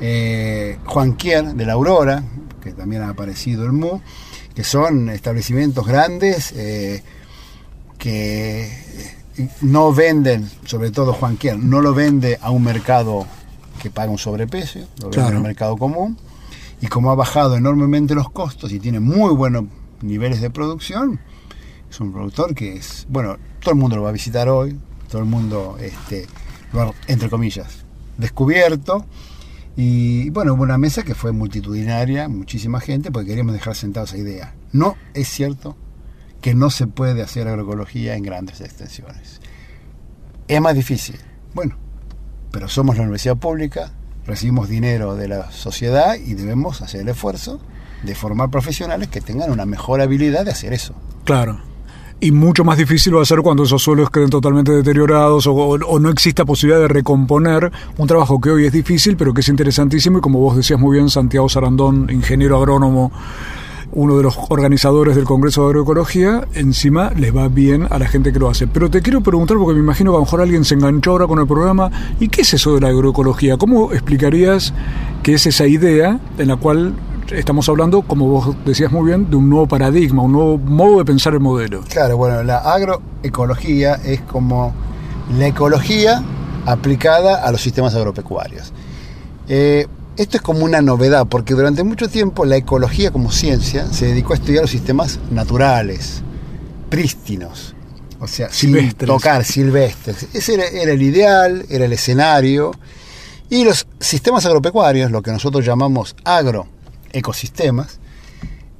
eh, 0.00 0.78
Juan 0.84 1.12
Quier 1.12 1.54
de 1.54 1.66
la 1.66 1.74
Aurora, 1.74 2.24
que 2.60 2.72
también 2.72 3.02
ha 3.02 3.10
aparecido 3.10 3.64
el 3.64 3.72
MU, 3.72 4.00
que 4.54 4.64
son 4.64 5.08
establecimientos 5.10 5.86
grandes 5.86 6.52
eh, 6.56 7.02
que 7.98 8.70
no 9.62 9.92
venden, 9.92 10.48
sobre 10.64 10.90
todo 10.90 11.12
Juan 11.12 11.36
Quier, 11.36 11.58
no 11.58 11.80
lo 11.80 11.94
vende 11.94 12.38
a 12.40 12.50
un 12.50 12.62
mercado 12.64 13.26
que 13.80 13.90
paga 13.90 14.10
un 14.10 14.18
sobreprecio, 14.18 14.82
lo 14.98 15.04
vende 15.04 15.16
Claro. 15.16 15.30
en 15.30 15.36
el 15.36 15.42
mercado 15.42 15.76
común. 15.76 16.18
Y 16.80 16.88
como 16.88 17.10
ha 17.10 17.14
bajado 17.14 17.56
enormemente 17.56 18.14
los 18.14 18.30
costos 18.30 18.72
y 18.72 18.80
tiene 18.80 18.98
muy 19.00 19.32
buenos 19.34 19.64
niveles 20.02 20.40
de 20.40 20.50
producción, 20.50 21.20
es 21.88 22.00
un 22.00 22.12
productor 22.12 22.54
que 22.54 22.74
es, 22.76 23.06
bueno, 23.08 23.36
todo 23.60 23.72
el 23.74 23.80
mundo 23.80 23.96
lo 23.96 24.02
va 24.02 24.08
a 24.08 24.12
visitar 24.12 24.48
hoy, 24.48 24.78
todo 25.08 25.22
el 25.22 25.28
mundo, 25.28 25.76
este, 25.80 26.26
lo 26.72 26.82
ha, 26.82 26.92
entre 27.06 27.30
comillas, 27.30 27.84
descubierto. 28.18 29.06
Y 29.76 30.30
bueno, 30.30 30.54
hubo 30.54 30.62
una 30.62 30.78
mesa 30.78 31.02
que 31.02 31.14
fue 31.14 31.32
multitudinaria, 31.32 32.28
muchísima 32.28 32.80
gente, 32.80 33.10
porque 33.10 33.28
queríamos 33.28 33.54
dejar 33.54 33.74
sentada 33.74 34.04
esa 34.04 34.18
idea. 34.18 34.54
No 34.72 34.96
es 35.14 35.28
cierto 35.28 35.76
que 36.40 36.54
no 36.54 36.70
se 36.70 36.86
puede 36.86 37.22
hacer 37.22 37.48
agroecología 37.48 38.16
en 38.16 38.22
grandes 38.22 38.60
extensiones. 38.60 39.40
Es 40.48 40.60
más 40.60 40.74
difícil. 40.74 41.16
Bueno, 41.54 41.76
pero 42.50 42.68
somos 42.68 42.96
la 42.96 43.02
universidad 43.02 43.36
pública, 43.36 43.92
recibimos 44.26 44.68
dinero 44.68 45.14
de 45.16 45.28
la 45.28 45.50
sociedad 45.50 46.16
y 46.16 46.34
debemos 46.34 46.82
hacer 46.82 47.00
el 47.02 47.08
esfuerzo 47.08 47.60
de 48.02 48.14
formar 48.14 48.50
profesionales 48.50 49.08
que 49.08 49.20
tengan 49.20 49.50
una 49.50 49.64
mejor 49.64 50.00
habilidad 50.00 50.44
de 50.44 50.50
hacer 50.50 50.72
eso. 50.72 50.94
Claro. 51.24 51.71
Y 52.24 52.30
mucho 52.30 52.62
más 52.62 52.78
difícil 52.78 53.16
va 53.16 53.22
a 53.22 53.24
ser 53.24 53.40
cuando 53.40 53.64
esos 53.64 53.82
suelos 53.82 54.08
queden 54.08 54.30
totalmente 54.30 54.70
deteriorados 54.70 55.48
o, 55.48 55.52
o- 55.54 55.98
no 55.98 56.08
exista 56.08 56.44
posibilidad 56.44 56.80
de 56.80 56.86
recomponer 56.86 57.72
un 57.98 58.06
trabajo 58.06 58.40
que 58.40 58.48
hoy 58.50 58.64
es 58.64 58.72
difícil, 58.72 59.16
pero 59.16 59.34
que 59.34 59.40
es 59.40 59.48
interesantísimo. 59.48 60.18
Y 60.18 60.20
como 60.20 60.38
vos 60.38 60.54
decías 60.56 60.78
muy 60.78 60.96
bien, 60.96 61.10
Santiago 61.10 61.48
Sarandón, 61.48 62.08
ingeniero 62.10 62.58
agrónomo, 62.58 63.10
uno 63.90 64.16
de 64.16 64.22
los 64.22 64.38
organizadores 64.50 65.16
del 65.16 65.24
Congreso 65.24 65.62
de 65.62 65.70
Agroecología, 65.70 66.46
encima 66.54 67.10
les 67.10 67.34
va 67.36 67.48
bien 67.48 67.88
a 67.90 67.98
la 67.98 68.06
gente 68.06 68.32
que 68.32 68.38
lo 68.38 68.48
hace. 68.48 68.68
Pero 68.68 68.88
te 68.88 69.02
quiero 69.02 69.20
preguntar, 69.20 69.56
porque 69.58 69.74
me 69.74 69.80
imagino 69.80 70.12
que 70.12 70.16
a 70.16 70.20
lo 70.20 70.24
mejor 70.24 70.42
alguien 70.42 70.64
se 70.64 70.76
enganchó 70.76 71.10
ahora 71.10 71.26
con 71.26 71.40
el 71.40 71.48
programa, 71.48 71.90
¿y 72.20 72.28
qué 72.28 72.42
es 72.42 72.54
eso 72.54 72.72
de 72.76 72.82
la 72.82 72.88
agroecología? 72.88 73.56
¿Cómo 73.56 73.92
explicarías 73.92 74.72
qué 75.24 75.34
es 75.34 75.44
esa 75.46 75.66
idea 75.66 76.20
en 76.38 76.46
la 76.48 76.56
cual 76.56 76.94
estamos 77.34 77.68
hablando, 77.68 78.02
como 78.02 78.28
vos 78.28 78.56
decías 78.64 78.90
muy 78.92 79.06
bien, 79.06 79.30
de 79.30 79.36
un 79.36 79.48
nuevo 79.48 79.66
paradigma, 79.66 80.22
un 80.22 80.32
nuevo 80.32 80.58
modo 80.58 80.98
de 80.98 81.04
pensar 81.04 81.34
el 81.34 81.40
modelo? 81.40 81.82
Claro, 81.88 82.16
bueno, 82.16 82.42
la 82.42 82.58
agroecología 82.58 83.94
es 84.04 84.20
como 84.22 84.72
la 85.36 85.46
ecología 85.46 86.22
aplicada 86.66 87.44
a 87.44 87.50
los 87.52 87.60
sistemas 87.60 87.94
agropecuarios. 87.94 88.72
Eh, 89.48 89.86
esto 90.16 90.36
es 90.36 90.42
como 90.42 90.64
una 90.64 90.82
novedad, 90.82 91.26
porque 91.26 91.54
durante 91.54 91.82
mucho 91.84 92.08
tiempo 92.08 92.44
la 92.44 92.56
ecología 92.56 93.10
como 93.10 93.32
ciencia 93.32 93.86
se 93.86 94.06
dedicó 94.06 94.34
a 94.34 94.36
estudiar 94.36 94.62
los 94.62 94.70
sistemas 94.70 95.18
naturales, 95.30 96.22
prístinos, 96.90 97.74
o 98.20 98.28
sea, 98.28 98.50
sin 98.50 98.74
Silvestres. 98.74 99.08
tocar, 99.08 99.44
silvestres. 99.44 100.28
Ese 100.32 100.54
era, 100.54 100.66
era 100.66 100.92
el 100.92 101.02
ideal, 101.02 101.64
era 101.68 101.86
el 101.86 101.92
escenario. 101.92 102.72
Y 103.48 103.64
los 103.64 103.86
sistemas 104.00 104.46
agropecuarios, 104.46 105.10
lo 105.10 105.22
que 105.22 105.32
nosotros 105.32 105.64
llamamos 105.64 106.14
agroecosistemas, 107.12 107.98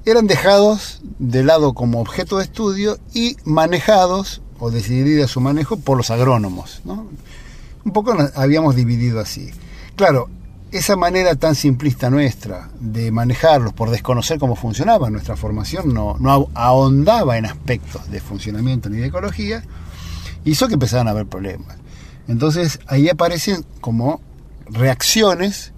eran 0.05 0.27
dejados 0.27 1.01
de 1.19 1.45
lado 1.45 1.75
como 1.75 2.01
objeto 2.01 2.39
de 2.39 2.45
estudio 2.45 2.99
y 3.15 3.37
manejados 3.45 4.43
o 4.59 4.71
decidida 4.71 5.29
su 5.29 5.41
manejo 5.41 5.77
por 5.79 5.97
los 5.97 6.11
agrónomos. 6.11 6.81
¿no? 6.85 7.07
Un 7.85 7.93
poco 7.93 8.15
nos 8.15 8.37
habíamos 8.37 8.75
dividido 8.75 9.21
así. 9.21 9.51
Claro, 9.95 10.29
esa 10.73 10.97
manera 10.97 11.37
tan 11.37 11.55
simplista 11.55 12.11
nuestra 12.11 12.71
de 12.81 13.13
manejarlos 13.13 13.75
por 13.75 13.91
desconocer 13.91 14.39
cómo 14.39 14.57
funcionaba 14.57 15.11
nuestra 15.11 15.37
formación, 15.37 15.93
no, 15.93 16.17
no 16.19 16.49
ahondaba 16.55 17.37
en 17.37 17.47
aspectos 17.47 18.11
de 18.11 18.21
funcionamiento 18.21 18.89
ni 18.89 18.99
de 18.99 19.07
ecología, 19.07 19.63
hizo 20.45 20.67
que 20.67 20.75
empezaran 20.75 21.09
a 21.09 21.11
haber 21.11 21.27
problemas. 21.27 21.77
Entonces 22.27 22.81
ahí 22.87 23.09
aparecen 23.09 23.65
como 23.81 24.21
reacciones 24.67 25.73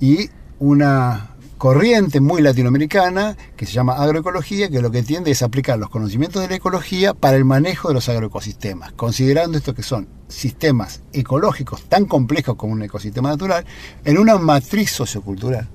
y 0.00 0.30
una 0.58 1.31
corriente 1.62 2.20
muy 2.20 2.42
latinoamericana 2.42 3.36
que 3.54 3.66
se 3.66 3.72
llama 3.72 3.94
agroecología, 3.94 4.68
que 4.68 4.82
lo 4.82 4.90
que 4.90 5.04
tiende 5.04 5.30
es 5.30 5.42
aplicar 5.42 5.78
los 5.78 5.90
conocimientos 5.90 6.42
de 6.42 6.48
la 6.48 6.56
ecología 6.56 7.14
para 7.14 7.36
el 7.36 7.44
manejo 7.44 7.86
de 7.86 7.94
los 7.94 8.08
agroecosistemas, 8.08 8.90
considerando 8.94 9.58
esto 9.58 9.72
que 9.72 9.84
son 9.84 10.08
sistemas 10.26 11.04
ecológicos 11.12 11.84
tan 11.84 12.06
complejos 12.06 12.56
como 12.56 12.72
un 12.72 12.82
ecosistema 12.82 13.28
natural 13.28 13.64
en 14.04 14.18
una 14.18 14.38
matriz 14.38 14.90
sociocultural, 14.90 15.68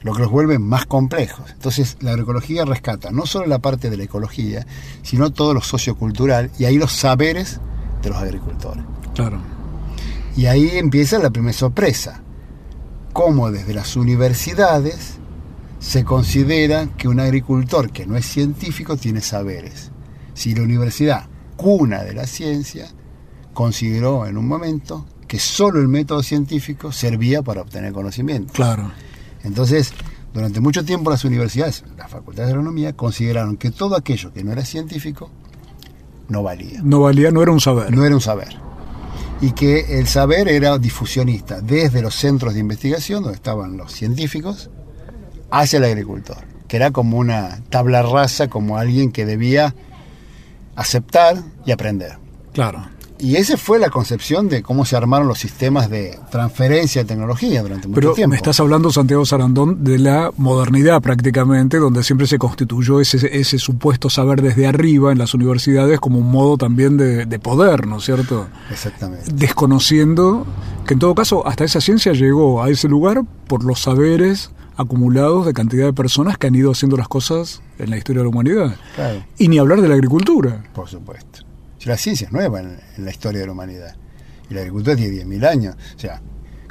lo 0.00 0.14
que 0.14 0.22
los 0.22 0.30
vuelve 0.30 0.58
más 0.58 0.86
complejos. 0.86 1.50
Entonces 1.50 1.98
la 2.00 2.12
agroecología 2.12 2.64
rescata 2.64 3.10
no 3.10 3.26
solo 3.26 3.44
la 3.44 3.58
parte 3.58 3.90
de 3.90 3.98
la 3.98 4.04
ecología, 4.04 4.66
sino 5.02 5.28
todo 5.34 5.52
lo 5.52 5.60
sociocultural 5.60 6.50
y 6.58 6.64
ahí 6.64 6.78
los 6.78 6.92
saberes 6.92 7.60
de 8.00 8.08
los 8.08 8.16
agricultores. 8.16 8.82
Claro. 9.14 9.38
Y 10.34 10.46
ahí 10.46 10.78
empieza 10.78 11.18
la 11.18 11.28
primera 11.28 11.52
sorpresa. 11.52 12.23
Cómo 13.14 13.52
desde 13.52 13.74
las 13.74 13.94
universidades 13.94 15.18
se 15.78 16.04
considera 16.04 16.88
que 16.98 17.06
un 17.06 17.20
agricultor 17.20 17.92
que 17.92 18.06
no 18.06 18.16
es 18.16 18.26
científico 18.26 18.96
tiene 18.96 19.20
saberes. 19.20 19.92
Si 20.34 20.52
la 20.52 20.62
universidad, 20.62 21.28
cuna 21.56 22.02
de 22.02 22.12
la 22.12 22.26
ciencia, 22.26 22.88
consideró 23.52 24.26
en 24.26 24.36
un 24.36 24.48
momento 24.48 25.06
que 25.28 25.38
solo 25.38 25.80
el 25.80 25.86
método 25.86 26.24
científico 26.24 26.90
servía 26.90 27.40
para 27.40 27.60
obtener 27.62 27.92
conocimiento. 27.92 28.52
Claro. 28.52 28.90
Entonces, 29.44 29.92
durante 30.32 30.58
mucho 30.58 30.84
tiempo 30.84 31.08
las 31.08 31.24
universidades, 31.24 31.84
las 31.96 32.10
facultades 32.10 32.48
de 32.48 32.54
agronomía, 32.54 32.94
consideraron 32.94 33.56
que 33.56 33.70
todo 33.70 33.94
aquello 33.94 34.32
que 34.32 34.42
no 34.42 34.50
era 34.50 34.64
científico 34.64 35.30
no 36.28 36.42
valía. 36.42 36.80
No 36.82 36.98
valía, 36.98 37.30
no 37.30 37.44
era 37.44 37.52
un 37.52 37.60
saber. 37.60 37.94
No 37.94 38.04
era 38.04 38.16
un 38.16 38.20
saber. 38.20 38.73
Y 39.44 39.52
que 39.52 39.98
el 39.98 40.06
saber 40.06 40.48
era 40.48 40.78
difusionista, 40.78 41.60
desde 41.60 42.00
los 42.00 42.14
centros 42.14 42.54
de 42.54 42.60
investigación, 42.60 43.22
donde 43.22 43.36
estaban 43.36 43.76
los 43.76 43.92
científicos, 43.92 44.70
hacia 45.50 45.76
el 45.76 45.84
agricultor, 45.84 46.38
que 46.66 46.76
era 46.76 46.92
como 46.92 47.18
una 47.18 47.60
tabla 47.68 48.00
rasa, 48.00 48.48
como 48.48 48.78
alguien 48.78 49.12
que 49.12 49.26
debía 49.26 49.74
aceptar 50.76 51.42
y 51.66 51.72
aprender. 51.72 52.16
Claro. 52.54 52.86
Y 53.24 53.36
esa 53.36 53.56
fue 53.56 53.78
la 53.78 53.88
concepción 53.88 54.48
de 54.50 54.62
cómo 54.62 54.84
se 54.84 54.96
armaron 54.96 55.26
los 55.26 55.38
sistemas 55.38 55.88
de 55.88 56.18
transferencia 56.30 57.02
de 57.02 57.08
tecnología 57.08 57.62
durante 57.62 57.88
mucho 57.88 57.98
Pero 57.98 58.12
tiempo. 58.12 58.30
me 58.30 58.36
estás 58.36 58.60
hablando, 58.60 58.92
Santiago 58.92 59.24
Sarandón, 59.24 59.82
de 59.82 59.98
la 59.98 60.30
modernidad 60.36 61.00
prácticamente, 61.00 61.78
donde 61.78 62.02
siempre 62.02 62.26
se 62.26 62.36
constituyó 62.38 63.00
ese, 63.00 63.16
ese 63.38 63.58
supuesto 63.58 64.10
saber 64.10 64.42
desde 64.42 64.66
arriba 64.66 65.10
en 65.10 65.16
las 65.18 65.32
universidades 65.32 66.00
como 66.00 66.18
un 66.18 66.30
modo 66.30 66.58
también 66.58 66.98
de, 66.98 67.24
de 67.24 67.38
poder, 67.38 67.86
¿no 67.86 67.96
es 67.96 68.04
cierto? 68.04 68.46
Exactamente. 68.70 69.30
Desconociendo 69.32 70.46
que 70.86 70.92
en 70.92 71.00
todo 71.00 71.14
caso 71.14 71.46
hasta 71.46 71.64
esa 71.64 71.80
ciencia 71.80 72.12
llegó 72.12 72.62
a 72.62 72.68
ese 72.68 72.88
lugar 72.88 73.22
por 73.48 73.64
los 73.64 73.80
saberes 73.80 74.50
acumulados 74.76 75.46
de 75.46 75.54
cantidad 75.54 75.86
de 75.86 75.92
personas 75.94 76.36
que 76.36 76.48
han 76.48 76.54
ido 76.54 76.70
haciendo 76.70 76.96
las 76.98 77.08
cosas 77.08 77.62
en 77.78 77.88
la 77.88 77.96
historia 77.96 78.20
de 78.20 78.24
la 78.24 78.30
humanidad. 78.30 78.76
Claro, 78.94 79.24
Y 79.38 79.48
ni 79.48 79.56
hablar 79.58 79.80
de 79.80 79.88
la 79.88 79.94
agricultura. 79.94 80.62
por 80.74 80.88
supuesto. 80.88 81.40
Si 81.84 81.90
la 81.90 81.98
ciencia 81.98 82.28
es 82.28 82.32
nueva 82.32 82.60
en, 82.60 82.78
en 82.96 83.04
la 83.04 83.10
historia 83.10 83.40
de 83.42 83.46
la 83.46 83.52
humanidad. 83.52 83.94
Y 84.48 84.54
la 84.54 84.60
agricultura 84.60 84.96
tiene 84.96 85.22
10.000 85.22 85.46
años. 85.46 85.76
O 85.94 85.98
sea, 85.98 86.22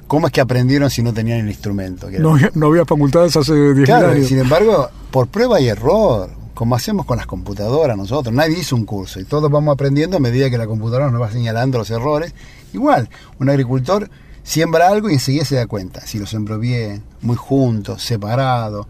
¿cómo 0.08 0.26
es 0.26 0.34
que 0.34 0.42
aprendieron 0.42 0.90
si 0.90 1.04
no 1.04 1.14
tenían 1.14 1.38
el 1.42 1.48
instrumento? 1.50 2.08
Que 2.10 2.18
No 2.18 2.34
había, 2.34 2.50
no 2.56 2.66
había 2.66 2.84
facultades 2.84 3.38
hace 3.38 3.54
10.000 3.54 3.86
Claro, 3.86 4.12
y 4.14 4.16
años. 4.18 4.28
sin 4.28 4.40
embargo, 4.40 4.90
por 5.12 5.28
prueba 5.28 5.62
y 5.62 5.68
error, 5.68 6.32
como 6.56 6.76
hacemos 6.76 7.06
con 7.06 7.18
las 7.18 7.28
computadoras 7.28 7.96
nosotros, 7.96 8.34
nadie 8.34 8.58
hizo 8.58 8.76
un 8.76 8.86
curso 8.86 9.20
y 9.20 9.24
todos 9.26 9.52
vamos 9.52 9.72
aprendiendo 9.76 10.18
a 10.18 10.20
medida 10.20 10.50
que 10.50 10.58
la 10.58 10.66
computadora 10.66 11.12
nos 11.12 11.22
va 11.22 11.30
señalando 11.32 11.78
los 11.78 11.92
errores. 11.92 12.34
Igual, 12.74 13.08
un 13.40 13.50
agricultor 13.52 14.10
siembra 14.42 14.88
algo 14.88 15.12
y 15.12 15.14
enseguida 15.14 15.46
se 15.46 15.54
da 15.58 15.68
cuenta, 15.68 16.02
si 16.08 16.18
lo 16.18 16.26
sembró 16.26 16.58
bien, 16.58 17.04
muy 17.22 17.36
juntos, 17.36 18.02
separado, 18.02 18.88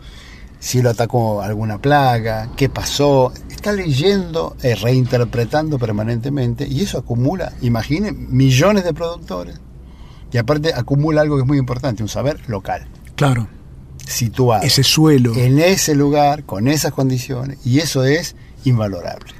si 0.59 0.81
lo 0.81 0.89
atacó 0.89 1.41
alguna 1.41 1.79
plaga, 1.81 2.49
qué 2.55 2.69
pasó. 2.69 3.33
Está 3.63 3.71
leyendo, 3.71 4.57
eh, 4.61 4.75
reinterpretando 4.75 5.79
permanentemente 5.79 6.67
y 6.67 6.81
eso 6.81 6.97
acumula, 6.97 7.53
imaginen, 7.61 8.27
millones 8.29 8.83
de 8.83 8.93
productores. 8.93 9.57
Y 10.33 10.37
aparte 10.37 10.73
acumula 10.73 11.21
algo 11.21 11.37
que 11.37 11.43
es 11.43 11.47
muy 11.47 11.57
importante, 11.59 12.03
un 12.03 12.09
saber 12.09 12.41
local 12.49 12.85
Claro, 13.15 13.47
situado 14.05 14.63
ese 14.63 14.83
suelo. 14.83 15.33
en 15.37 15.59
ese 15.59 15.95
lugar, 15.95 16.43
con 16.43 16.67
esas 16.67 16.91
condiciones, 16.91 17.57
y 17.65 17.79
eso 17.79 18.03
es 18.03 18.35
invalorable. 18.65 19.31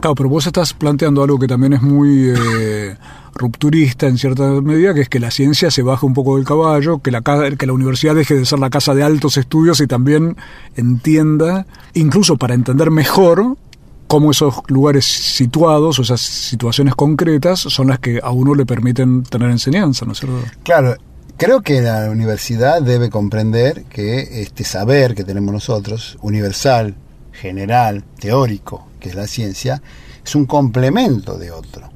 Claro, 0.00 0.14
pero 0.14 0.28
vos 0.30 0.46
estás 0.46 0.72
planteando 0.72 1.22
algo 1.22 1.38
que 1.38 1.46
también 1.46 1.74
es 1.74 1.82
muy 1.82 2.32
eh, 2.34 2.96
rupturista 3.34 4.06
en 4.06 4.16
cierta 4.16 4.44
medida, 4.62 4.94
que 4.94 5.02
es 5.02 5.08
que 5.10 5.20
la 5.20 5.30
ciencia 5.30 5.70
se 5.70 5.82
baje 5.82 6.06
un 6.06 6.14
poco 6.14 6.36
del 6.36 6.46
caballo, 6.46 7.00
que 7.00 7.10
la, 7.10 7.20
que 7.20 7.66
la 7.66 7.72
universidad 7.72 8.14
deje 8.14 8.34
de 8.34 8.46
ser 8.46 8.58
la 8.58 8.70
casa 8.70 8.94
de 8.94 9.02
altos 9.02 9.36
estudios 9.36 9.80
y 9.80 9.86
también 9.86 10.36
entienda, 10.74 11.66
incluso 11.92 12.38
para 12.38 12.54
entender 12.54 12.90
mejor, 12.90 13.56
cómo 14.06 14.30
esos 14.30 14.54
lugares 14.68 15.04
situados, 15.04 15.98
o 15.98 16.02
esas 16.02 16.20
situaciones 16.20 16.94
concretas, 16.94 17.60
son 17.60 17.88
las 17.88 17.98
que 17.98 18.20
a 18.22 18.30
uno 18.30 18.54
le 18.54 18.64
permiten 18.66 19.22
tener 19.22 19.50
enseñanza, 19.50 20.06
¿no 20.06 20.12
es 20.12 20.20
cierto? 20.20 20.40
Claro, 20.62 20.96
creo 21.36 21.60
que 21.60 21.82
la 21.82 22.10
universidad 22.10 22.80
debe 22.80 23.10
comprender 23.10 23.84
que 23.84 24.42
este 24.42 24.64
saber 24.64 25.14
que 25.14 25.24
tenemos 25.24 25.52
nosotros, 25.52 26.18
universal, 26.22 26.96
general, 27.32 28.02
teórico, 28.18 28.89
que 29.00 29.08
es 29.08 29.14
la 29.14 29.26
ciencia, 29.26 29.82
es 30.24 30.34
un 30.34 30.46
complemento 30.46 31.38
de 31.38 31.50
otro. 31.50 31.90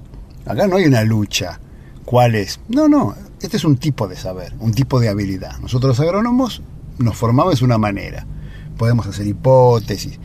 Acá 0.47 0.67
no 0.67 0.77
hay 0.77 0.87
una 0.87 1.05
lucha. 1.05 1.61
¿Cuál 2.05 2.35
es? 2.35 2.61
No, 2.69 2.89
no, 2.89 3.15
este 3.41 3.57
es 3.57 3.65
un 3.65 3.77
tipo 3.77 4.09
de 4.09 4.17
saber, 4.17 4.55
un 4.59 4.73
tipo 4.73 5.01
de 5.01 5.09
habilidad. 5.09 5.59
Nosotros 5.59 5.97
los 5.97 6.07
agrónomos 6.07 6.63
nos 6.99 7.17
formamos 7.17 7.59
de 7.59 7.65
una 7.65 7.79
manera. 7.79 8.27
Podemos 8.77 9.07
hacer 9.07 9.27
hipótesis. 9.27 10.19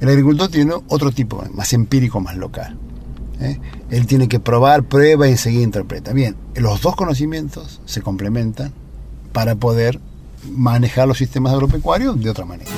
El 0.00 0.08
agricultor 0.08 0.48
tiene 0.48 0.74
otro 0.88 1.12
tipo, 1.12 1.44
más 1.54 1.72
empírico, 1.72 2.20
más 2.20 2.36
local. 2.36 2.76
¿eh? 3.40 3.58
Él 3.90 4.06
tiene 4.06 4.28
que 4.28 4.40
probar, 4.40 4.84
prueba 4.84 5.28
y 5.28 5.32
enseguida 5.32 5.62
interpreta. 5.62 6.12
Bien, 6.12 6.36
los 6.54 6.80
dos 6.82 6.96
conocimientos 6.96 7.80
se 7.84 8.02
complementan 8.02 8.72
para 9.32 9.54
poder 9.54 10.00
manejar 10.50 11.08
los 11.08 11.18
sistemas 11.18 11.52
agropecuarios 11.52 12.20
de 12.20 12.30
otra 12.30 12.44
manera. 12.44 12.70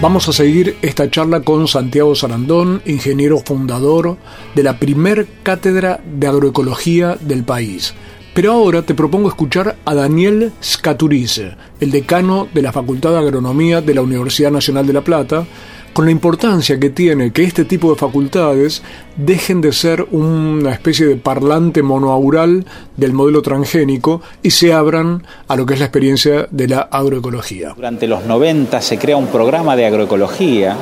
Vamos 0.00 0.26
a 0.30 0.32
seguir 0.32 0.78
esta 0.80 1.10
charla 1.10 1.42
con 1.42 1.68
Santiago 1.68 2.14
Sarandón, 2.14 2.80
ingeniero 2.86 3.36
fundador 3.40 4.16
de 4.54 4.62
la 4.62 4.78
primer 4.78 5.26
cátedra 5.42 6.00
de 6.02 6.26
agroecología 6.26 7.18
del 7.20 7.44
país. 7.44 7.92
Pero 8.32 8.52
ahora 8.52 8.80
te 8.80 8.94
propongo 8.94 9.28
escuchar 9.28 9.76
a 9.84 9.94
Daniel 9.94 10.52
Scaturice, 10.62 11.54
el 11.80 11.90
decano 11.90 12.48
de 12.54 12.62
la 12.62 12.72
Facultad 12.72 13.10
de 13.10 13.18
Agronomía 13.18 13.82
de 13.82 13.92
la 13.92 14.00
Universidad 14.00 14.50
Nacional 14.50 14.86
de 14.86 14.94
La 14.94 15.04
Plata, 15.04 15.44
con 15.92 16.04
la 16.04 16.10
importancia 16.10 16.78
que 16.78 16.90
tiene 16.90 17.32
que 17.32 17.42
este 17.42 17.64
tipo 17.64 17.90
de 17.90 17.96
facultades 17.96 18.82
dejen 19.16 19.60
de 19.60 19.72
ser 19.72 20.06
una 20.10 20.72
especie 20.72 21.06
de 21.06 21.16
parlante 21.16 21.82
monoaural 21.82 22.64
del 22.96 23.12
modelo 23.12 23.42
transgénico 23.42 24.22
y 24.42 24.50
se 24.50 24.72
abran 24.72 25.24
a 25.48 25.56
lo 25.56 25.66
que 25.66 25.74
es 25.74 25.80
la 25.80 25.86
experiencia 25.86 26.46
de 26.50 26.68
la 26.68 26.80
agroecología. 26.80 27.72
Durante 27.74 28.06
los 28.06 28.24
90 28.24 28.80
se 28.80 28.98
crea 28.98 29.16
un 29.16 29.26
programa 29.26 29.76
de 29.76 29.86
agroecología 29.86 30.76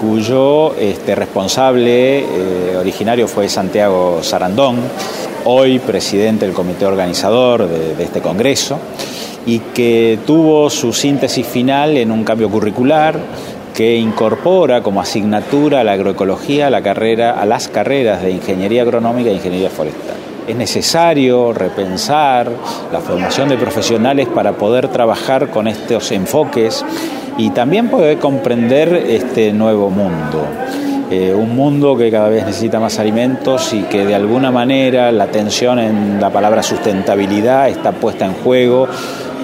cuyo 0.00 0.74
este, 0.74 1.14
responsable 1.14 2.18
eh, 2.20 2.76
originario 2.76 3.28
fue 3.28 3.48
Santiago 3.48 4.20
Sarandón, 4.22 4.78
hoy 5.44 5.78
presidente 5.78 6.44
del 6.44 6.54
comité 6.54 6.86
organizador 6.86 7.68
de, 7.68 7.94
de 7.94 8.02
este 8.02 8.20
congreso, 8.20 8.80
y 9.46 9.60
que 9.60 10.18
tuvo 10.26 10.68
su 10.70 10.92
síntesis 10.92 11.46
final 11.46 11.96
en 11.96 12.10
un 12.10 12.24
cambio 12.24 12.50
curricular 12.50 13.16
que 13.74 13.96
incorpora 13.96 14.82
como 14.82 15.00
asignatura 15.00 15.80
a 15.80 15.84
la 15.84 15.92
agroecología 15.92 16.66
a, 16.66 16.70
la 16.70 16.82
carrera, 16.82 17.40
a 17.40 17.46
las 17.46 17.68
carreras 17.68 18.22
de 18.22 18.30
ingeniería 18.30 18.82
agronómica 18.82 19.30
e 19.30 19.34
ingeniería 19.34 19.70
forestal. 19.70 20.16
Es 20.46 20.56
necesario 20.56 21.52
repensar 21.52 22.50
la 22.92 23.00
formación 23.00 23.48
de 23.48 23.56
profesionales 23.56 24.28
para 24.28 24.52
poder 24.52 24.88
trabajar 24.88 25.50
con 25.50 25.68
estos 25.68 26.10
enfoques 26.10 26.84
y 27.38 27.50
también 27.50 27.88
poder 27.88 28.18
comprender 28.18 28.92
este 28.92 29.52
nuevo 29.52 29.88
mundo. 29.88 30.44
Eh, 31.10 31.34
un 31.34 31.54
mundo 31.54 31.94
que 31.94 32.10
cada 32.10 32.30
vez 32.30 32.46
necesita 32.46 32.80
más 32.80 32.98
alimentos 32.98 33.74
y 33.74 33.82
que 33.82 34.06
de 34.06 34.14
alguna 34.14 34.50
manera 34.50 35.12
la 35.12 35.24
atención 35.24 35.78
en 35.78 36.18
la 36.18 36.30
palabra 36.30 36.62
sustentabilidad 36.62 37.68
está 37.68 37.92
puesta 37.92 38.24
en 38.24 38.32
juego 38.32 38.88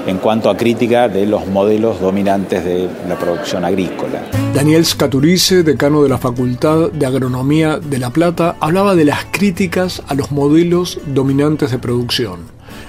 en 0.09 0.17
cuanto 0.17 0.49
a 0.49 0.57
crítica 0.57 1.07
de 1.07 1.27
los 1.27 1.47
modelos 1.47 2.01
dominantes 2.01 2.65
de 2.65 2.89
la 3.07 3.19
producción 3.19 3.63
agrícola. 3.67 4.23
Daniel 4.55 4.87
Scaturice, 4.87 5.63
decano 5.63 6.03
de 6.03 6.09
la 6.09 6.17
Facultad 6.17 6.91
de 6.91 7.05
Agronomía 7.05 7.79
de 7.79 7.99
La 7.99 8.09
Plata, 8.09 8.57
hablaba 8.59 8.95
de 8.95 9.05
las 9.05 9.27
críticas 9.31 10.03
a 10.09 10.15
los 10.15 10.33
modelos 10.33 10.99
dominantes 11.07 11.71
de 11.73 11.79
producción. 11.79 12.41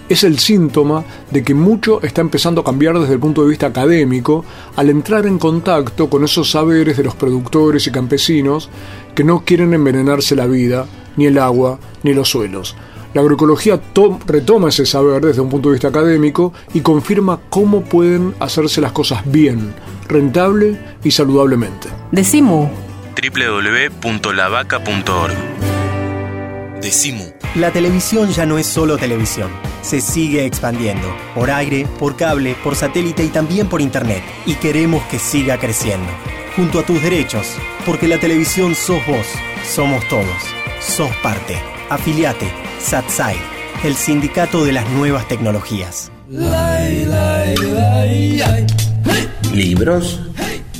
Es 0.07 0.23
el 0.23 0.39
síntoma 0.39 1.03
de 1.29 1.43
que 1.43 1.53
mucho 1.53 2.01
está 2.01 2.21
empezando 2.21 2.61
a 2.61 2.63
cambiar 2.63 2.97
desde 2.97 3.15
el 3.15 3.19
punto 3.19 3.43
de 3.43 3.49
vista 3.49 3.67
académico 3.67 4.45
al 4.77 4.89
entrar 4.89 5.25
en 5.25 5.39
contacto 5.39 6.09
con 6.09 6.23
esos 6.23 6.49
saberes 6.49 6.95
de 6.95 7.03
los 7.03 7.15
productores 7.15 7.85
y 7.85 7.91
campesinos 7.91 8.69
que 9.13 9.25
no 9.25 9.43
quieren 9.43 9.73
envenenarse 9.73 10.37
la 10.37 10.47
vida, 10.47 10.85
ni 11.17 11.25
el 11.25 11.37
agua, 11.37 11.79
ni 12.01 12.13
los 12.13 12.29
suelos, 12.29 12.77
la 13.13 13.21
agroecología 13.21 13.79
retoma 14.27 14.69
ese 14.69 14.85
saber 14.85 15.25
desde 15.25 15.41
un 15.41 15.49
punto 15.49 15.69
de 15.69 15.73
vista 15.73 15.87
académico 15.87 16.53
y 16.73 16.81
confirma 16.81 17.39
cómo 17.49 17.81
pueden 17.81 18.35
hacerse 18.39 18.81
las 18.81 18.91
cosas 18.91 19.23
bien, 19.25 19.73
rentable 20.07 20.79
y 21.03 21.11
saludablemente. 21.11 21.89
Decimu 22.11 22.69
www.lavaca.org 23.21 25.33
Decimu. 26.81 27.25
La 27.55 27.71
televisión 27.71 28.31
ya 28.31 28.45
no 28.45 28.57
es 28.57 28.65
solo 28.65 28.97
televisión. 28.97 29.49
Se 29.81 29.99
sigue 29.99 30.45
expandiendo. 30.45 31.13
Por 31.35 31.51
aire, 31.51 31.85
por 31.97 32.15
cable, 32.15 32.55
por 32.63 32.75
satélite 32.75 33.25
y 33.25 33.27
también 33.27 33.67
por 33.67 33.81
internet. 33.81 34.23
Y 34.45 34.53
queremos 34.53 35.03
que 35.05 35.19
siga 35.19 35.57
creciendo. 35.57 36.07
Junto 36.55 36.79
a 36.79 36.83
tus 36.83 37.03
derechos. 37.03 37.57
Porque 37.85 38.07
la 38.07 38.17
televisión 38.17 38.75
sos 38.75 39.05
vos. 39.05 39.27
Somos 39.65 40.07
todos. 40.07 40.37
Sos 40.79 41.13
parte. 41.17 41.61
Afiliate 41.89 42.68
SATSAI, 42.79 43.35
el 43.83 43.95
sindicato 43.95 44.63
de 44.63 44.71
las 44.71 44.89
nuevas 44.89 45.27
tecnologías. 45.27 46.11
Libros 49.53 50.21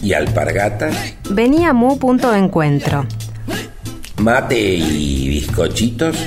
y 0.02 0.14
alpargatas. 0.14 0.96
Venía 1.30 1.74
Mu 1.74 2.00
punto 2.00 2.32
de 2.32 2.40
encuentro. 2.40 3.06
Mate 4.18 4.60
y 4.60 5.30
bizcochitos. 5.30 6.18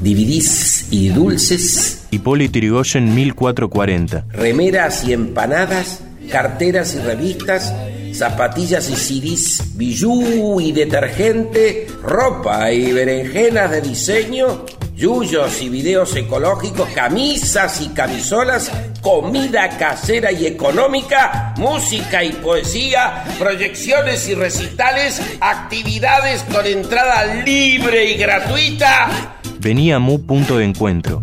Dividís 0.00 0.88
y 0.90 1.08
dulces. 1.08 2.06
Hipólito 2.10 2.58
Yrigoyen 2.58 3.14
1440. 3.14 4.24
Remeras 4.30 5.04
y 5.04 5.12
empanadas. 5.12 6.00
Carteras 6.30 6.94
y 6.94 6.98
revistas 7.00 7.72
zapatillas 8.14 8.88
y 8.88 8.94
CDs, 8.94 9.76
bijú 9.76 10.60
y 10.60 10.72
detergente, 10.72 11.88
ropa 12.02 12.70
y 12.70 12.92
berenjenas 12.92 13.70
de 13.72 13.80
diseño, 13.80 14.64
yuyos 14.94 15.60
y 15.60 15.68
videos 15.68 16.14
ecológicos, 16.16 16.88
camisas 16.90 17.80
y 17.80 17.88
camisolas, 17.88 18.70
comida 19.00 19.68
casera 19.76 20.32
y 20.32 20.46
económica, 20.46 21.54
música 21.56 22.22
y 22.22 22.32
poesía, 22.32 23.24
proyecciones 23.38 24.28
y 24.28 24.34
recitales, 24.34 25.20
actividades 25.40 26.42
con 26.44 26.66
entrada 26.66 27.42
libre 27.44 28.12
y 28.12 28.16
gratuita. 28.16 29.38
Venía 29.58 29.98
Mu 29.98 30.20
punto 30.20 30.58
de 30.58 30.64
encuentro. 30.64 31.22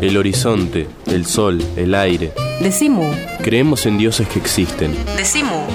El 0.00 0.16
horizonte, 0.16 0.86
el 1.06 1.26
sol, 1.26 1.62
el 1.76 1.94
aire. 1.94 2.32
Decimu. 2.62 3.12
Creemos 3.42 3.84
en 3.84 3.98
dioses 3.98 4.26
que 4.28 4.38
existen. 4.38 4.94
Decimu. 5.18 5.66